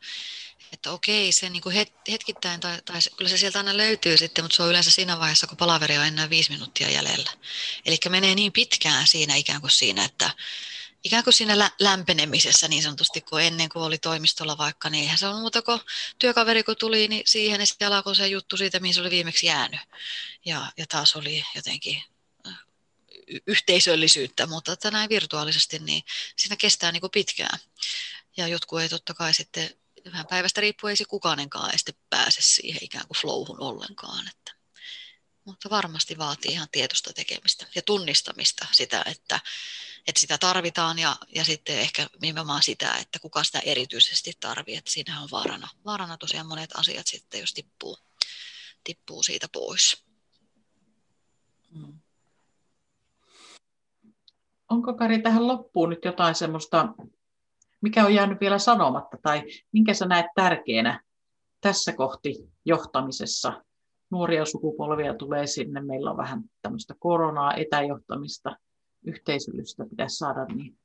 että 0.73 0.93
okei, 0.93 1.33
se 1.33 1.49
niin 1.49 1.63
kuin 1.63 1.75
hetkittäin, 2.11 2.61
tai, 2.61 2.83
tai 2.85 3.01
kyllä 3.17 3.29
se 3.29 3.37
sieltä 3.37 3.59
aina 3.59 3.77
löytyy 3.77 4.17
sitten, 4.17 4.45
mutta 4.45 4.57
se 4.57 4.63
on 4.63 4.69
yleensä 4.69 4.91
siinä 4.91 5.19
vaiheessa, 5.19 5.47
kun 5.47 5.57
palaveri 5.57 5.99
on 5.99 6.07
enää 6.07 6.31
viisi 6.31 6.51
minuuttia 6.51 6.91
jäljellä. 6.91 7.31
Eli 7.87 7.99
menee 8.09 8.35
niin 8.35 8.53
pitkään 8.53 9.07
siinä 9.07 9.35
ikään 9.35 9.61
kuin 9.61 9.71
siinä, 9.71 10.05
että, 10.05 10.31
ikään 11.05 11.25
kuin 11.25 11.35
siinä 11.35 11.71
lämpenemisessä 11.81 12.69
niin 12.69 12.83
sanotusti, 12.83 13.21
kun 13.21 13.43
ennen 13.43 13.69
kuin 13.69 13.83
oli 13.83 13.99
toimistolla 13.99 14.59
vaikka, 14.59 14.91
niin 14.91 15.03
eihän 15.03 15.19
se 15.19 15.27
on 15.27 15.41
muuta 15.41 15.63
kuin 15.63 15.81
työkaveri 16.19 16.63
kun 16.63 16.77
tuli, 16.77 17.09
niin 17.09 17.23
siihen 17.27 17.61
ja 17.61 17.67
sitten 17.67 17.93
alkoi 17.93 18.17
se 18.17 18.27
juttu 18.27 18.57
siitä, 18.57 18.81
mihin 18.81 18.95
se 18.95 19.01
oli 19.01 19.11
viimeksi 19.11 19.47
jäänyt. 19.47 19.81
Ja, 20.45 20.73
ja 20.77 20.87
taas 20.87 21.17
oli 21.17 21.45
jotenkin 21.55 22.03
äh, 22.47 22.59
yhteisöllisyyttä, 23.47 24.47
mutta 24.47 24.73
että 24.73 24.91
näin 24.91 25.09
virtuaalisesti, 25.09 25.79
niin 25.79 26.03
siinä 26.37 26.57
kestää 26.57 26.93
niin 26.93 27.01
kuin 27.01 27.11
pitkään. 27.11 27.59
Ja 28.37 28.49
jotkut 28.49 28.81
ei 28.81 28.89
totta 28.89 29.15
kai 29.15 29.35
sitten 29.35 29.71
vähän 30.13 30.27
päivästä 30.27 30.61
riippuen 30.61 30.91
ei 30.91 30.97
se 30.97 31.05
kukaanenkaan 31.05 31.79
sitten 31.79 31.95
pääse 32.11 32.41
siihen 32.41 32.85
ikään 32.85 33.07
kuin 33.07 33.19
flowhun 33.19 33.61
ollenkaan. 33.61 34.29
Että. 34.29 34.54
Mutta 35.45 35.71
varmasti 35.71 36.19
vaatii 36.19 36.53
ihan 36.53 36.69
tietoista 36.73 37.13
tekemistä 37.13 37.67
ja 37.75 37.83
tunnistamista 37.83 38.67
sitä, 38.73 39.05
että 39.07 39.41
että 40.09 40.21
sitä 40.21 40.39
tarvitaan 40.39 40.99
ja, 40.99 41.17
ja 41.35 41.45
sitten 41.45 41.79
ehkä 41.79 42.07
nimenomaan 42.23 42.63
sitä, 42.63 42.95
että 42.95 43.19
kuka 43.19 43.45
sitä 43.45 43.59
erityisesti 43.59 44.33
tarvii, 44.41 44.77
että 44.77 44.91
siinä 44.91 45.21
on 45.21 45.29
vaarana, 45.33 45.69
vaarana 45.85 46.17
tosiaan 46.17 46.47
monet 46.47 46.71
asiat 46.77 47.07
sitten, 47.07 47.41
jos 47.41 47.55
tippuu, 47.55 47.99
tippuu 48.85 49.23
siitä 49.23 49.47
pois. 49.53 50.05
Mm. 51.71 51.99
Onko 54.71 54.95
Kari 54.95 55.23
tähän 55.23 55.49
loppuun 55.49 55.91
nyt 55.91 56.05
jotain 56.05 56.35
semmoista, 56.35 56.89
mikä 57.81 58.05
on 58.05 58.15
jäänyt 58.15 58.41
vielä 58.41 58.59
sanomatta 58.59 59.17
tai 59.23 59.43
minkä 59.73 59.95
sä 59.95 60.07
näet 60.07 60.27
tärkeänä 60.35 61.05
tässä 61.61 61.93
kohti 61.93 62.37
johtamisessa? 62.65 63.65
Nuoria 64.15 64.45
sukupolvia 64.45 65.15
tulee 65.15 65.47
sinne, 65.47 65.81
meillä 65.81 66.11
on 66.11 66.17
vähän 66.17 66.43
tämmöistä 66.63 66.95
koronaa, 66.99 67.55
etäjohtamista, 67.55 68.57
yhteisöllistä 69.07 69.87
pitäisi 69.91 70.17
saada, 70.17 70.45
niin 70.45 70.79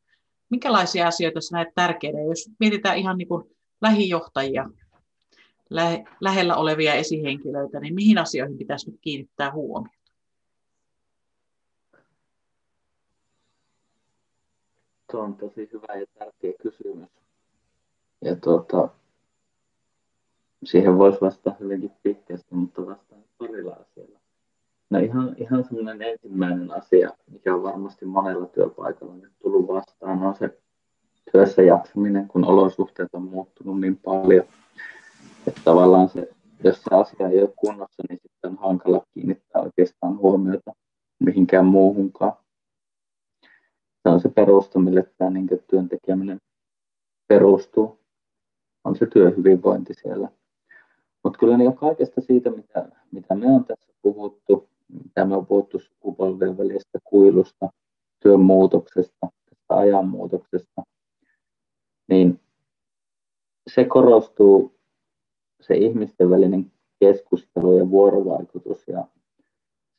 minkälaisia 0.50 1.08
asioita 1.08 1.42
sinä 1.42 1.58
näet 1.58 1.76
tärkeänä? 1.76 2.22
Jos 2.22 2.50
mietitään 2.60 2.98
ihan 2.98 3.18
niin 3.18 3.28
kuin 3.28 3.58
lähijohtajia, 3.82 4.70
lähe, 5.70 6.04
lähellä 6.22 6.56
olevia 6.56 6.94
esihenkilöitä, 6.94 7.80
niin 7.80 7.96
mihin 7.96 8.18
asioihin 8.18 8.58
pitäisi 8.58 8.92
nyt 8.92 9.00
kiinnittää 9.02 9.52
huomiota? 9.52 10.12
Tuo 15.12 15.22
on 15.22 15.36
tosi 15.38 15.70
hyvä 15.74 16.00
ja 16.00 16.06
tärkeä 16.20 16.54
kysymys. 16.62 17.10
Ja 18.22 18.36
tuota, 18.36 18.90
siihen 20.64 20.98
voisi 20.98 21.22
vastata 21.22 21.56
hyvinkin 21.60 21.92
pitkästi, 22.04 22.56
mutta 22.56 22.86
vastaan 22.86 23.22
parilla 23.38 23.74
asialla. 23.74 24.20
No 24.90 25.00
ihan, 25.00 25.36
ihan 25.38 25.64
semmoinen 25.64 26.02
ensimmäinen 26.02 26.72
asia, 26.72 27.10
mikä 27.32 27.56
on 27.56 27.64
varmasti 27.64 28.06
monella 28.06 28.46
työpaikalla 28.46 29.16
nyt 29.16 29.34
tullut 29.42 29.68
vastaan, 29.68 30.24
on 30.24 30.36
se 30.36 30.60
työssä 31.32 31.62
jaksaminen, 31.62 32.28
kun 32.28 32.46
olosuhteet 32.46 33.10
on 33.14 33.24
muuttunut 33.24 33.80
niin 33.80 33.98
paljon. 33.98 34.46
Että 35.48 35.62
tavallaan 35.66 36.10
se, 36.10 36.30
jos 36.64 36.84
se 36.84 36.96
asia 36.96 37.30
ei 37.30 37.42
ole 37.42 37.54
kunnossa, 37.56 38.04
niin 38.10 38.20
sitten 38.22 38.52
on 38.52 38.58
hankala 38.58 39.06
kiinnittää 39.14 39.62
oikeastaan 39.62 40.18
huomiota 40.18 40.72
mihinkään 41.20 41.66
muuhunkaan. 41.66 42.34
Se 44.04 44.10
on 44.10 44.20
se 44.20 44.30
perusta, 44.30 44.80
mille 44.80 45.04
tämä 45.18 45.30
niin 45.30 45.48
työn 45.68 45.90
tekeminen 45.90 46.40
perustuu. 47.28 48.00
On 48.84 48.96
se 48.96 49.06
työhyvinvointi 49.06 49.94
siellä. 49.94 50.30
Mutta 51.24 51.40
kyllä 51.40 51.58
niin 51.58 51.74
kaikesta 51.74 52.22
siitä, 52.22 52.50
mitä, 52.50 52.90
mitä 53.12 53.36
me 53.36 53.46
on 53.46 53.66
tässä 53.66 53.94
puhuttu, 54.02 54.70
mitä 55.04 55.26
me 55.26 55.36
on 55.36 55.46
puhuttu 55.46 55.80
sukupolvien 55.80 56.58
välistä 56.58 57.00
kuilusta, 57.04 57.70
työn 58.20 58.40
muutoksesta, 58.40 59.28
tästä 59.50 59.78
ajan 59.78 60.08
muutoksesta, 60.08 60.84
niin 62.08 62.40
se 63.74 63.86
korostuu 63.86 64.80
se 65.62 65.76
ihmisten 65.76 66.30
välinen 66.30 66.72
keskustelu 67.00 67.78
ja 67.78 67.90
vuorovaikutus 67.90 68.88
ja 68.88 69.08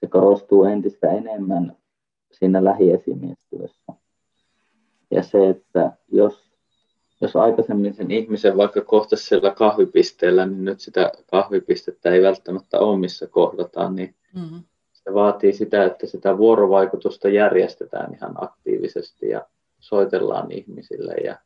se 0.00 0.06
korostuu 0.06 0.64
entistä 0.64 1.10
enemmän 1.10 1.76
siinä 2.32 2.64
lähiesimiestyössä. 2.64 3.92
Ja 5.10 5.22
se, 5.22 5.48
että 5.48 5.92
jos, 6.08 6.49
jos 7.20 7.36
aikaisemmin 7.36 7.94
sen 7.94 8.10
ihmisen 8.10 8.56
vaikka 8.56 8.80
kohtasi 8.80 9.24
siellä 9.24 9.50
kahvipisteellä, 9.50 10.46
niin 10.46 10.64
nyt 10.64 10.80
sitä 10.80 11.12
kahvipistettä 11.30 12.10
ei 12.10 12.22
välttämättä 12.22 12.78
ole, 12.78 12.98
missä 12.98 13.26
kohdataan, 13.26 13.96
niin 13.96 14.14
mm-hmm. 14.34 14.62
se 14.92 15.14
vaatii 15.14 15.52
sitä, 15.52 15.84
että 15.84 16.06
sitä 16.06 16.38
vuorovaikutusta 16.38 17.28
järjestetään 17.28 18.14
ihan 18.14 18.34
aktiivisesti 18.44 19.28
ja 19.28 19.46
soitellaan 19.80 20.52
ihmisille 20.52 21.14
ja 21.14 21.38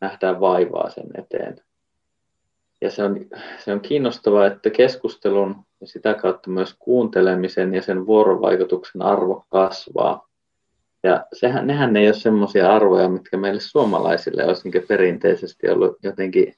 nähdään 0.00 0.40
vaivaa 0.40 0.90
sen 0.90 1.10
eteen. 1.14 1.60
Ja 2.80 2.90
se 2.90 3.04
on, 3.04 3.26
se 3.64 3.72
on 3.72 3.80
kiinnostavaa, 3.80 4.46
että 4.46 4.70
keskustelun 4.70 5.56
ja 5.80 5.86
sitä 5.86 6.14
kautta 6.14 6.50
myös 6.50 6.74
kuuntelemisen 6.78 7.74
ja 7.74 7.82
sen 7.82 8.06
vuorovaikutuksen 8.06 9.02
arvo 9.02 9.44
kasvaa. 9.48 10.27
Ja 11.02 11.26
sehän, 11.32 11.66
nehän 11.66 11.96
ei 11.96 12.06
ole 12.06 12.14
semmoisia 12.14 12.72
arvoja, 12.72 13.08
mitkä 13.08 13.36
meille 13.36 13.60
suomalaisille 13.60 14.44
olisi 14.44 14.70
niin 14.70 14.84
perinteisesti 14.88 15.70
ollut 15.70 15.96
jotenkin 16.02 16.54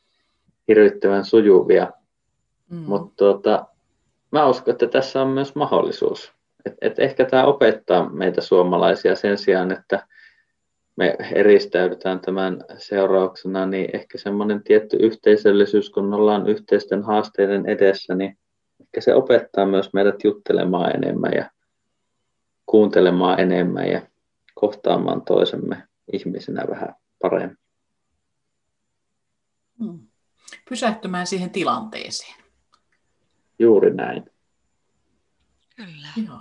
hirvittävän 0.68 1.24
sujuvia. 1.24 1.92
Mm. 2.70 2.76
Mutta 2.76 3.12
tuota, 3.16 3.66
mä 4.32 4.46
uskon, 4.46 4.72
että 4.72 4.86
tässä 4.86 5.22
on 5.22 5.28
myös 5.28 5.54
mahdollisuus. 5.54 6.32
Et, 6.66 6.74
et 6.80 6.98
ehkä 6.98 7.24
tämä 7.24 7.44
opettaa 7.44 8.08
meitä 8.08 8.40
suomalaisia 8.40 9.16
sen 9.16 9.38
sijaan, 9.38 9.72
että 9.72 10.06
me 10.96 11.16
eristäydytään 11.32 12.20
tämän 12.20 12.64
seurauksena, 12.78 13.66
niin 13.66 13.90
ehkä 13.92 14.18
semmoinen 14.18 14.62
tietty 14.62 14.96
yhteisöllisyys, 14.96 15.90
kun 15.90 16.14
ollaan 16.14 16.48
yhteisten 16.48 17.02
haasteiden 17.02 17.66
edessä, 17.66 18.14
niin 18.14 18.38
ehkä 18.80 19.00
se 19.00 19.14
opettaa 19.14 19.66
myös 19.66 19.92
meidät 19.92 20.24
juttelemaan 20.24 20.96
enemmän 20.96 21.32
ja 21.34 21.50
kuuntelemaan 22.66 23.40
enemmän 23.40 23.88
ja 23.88 24.00
kohtaamaan 24.60 25.22
toisemme 25.22 25.88
ihmisenä 26.12 26.64
vähän 26.70 26.94
paremmin. 27.22 27.58
Hmm. 29.78 30.06
Pysähtymään 30.68 31.26
siihen 31.26 31.50
tilanteeseen. 31.50 32.44
Juuri 33.58 33.94
näin. 33.94 34.30
Kyllä. 35.76 36.08
Joo. 36.26 36.40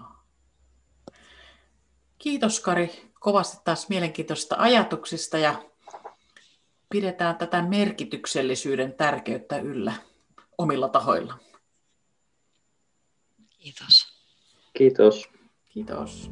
Kiitos 2.17 2.59
Kari 2.59 3.11
kovasti 3.19 3.57
taas 3.63 3.89
mielenkiintoisista 3.89 4.55
ajatuksista 4.59 5.37
ja 5.37 5.63
pidetään 6.89 7.35
tätä 7.37 7.61
merkityksellisyyden 7.61 8.93
tärkeyttä 8.93 9.57
yllä 9.57 9.93
omilla 10.57 10.89
tahoilla. 10.89 11.37
Kiitos. 13.49 14.19
Kiitos. 14.73 15.29
Kiitos. 15.69 16.31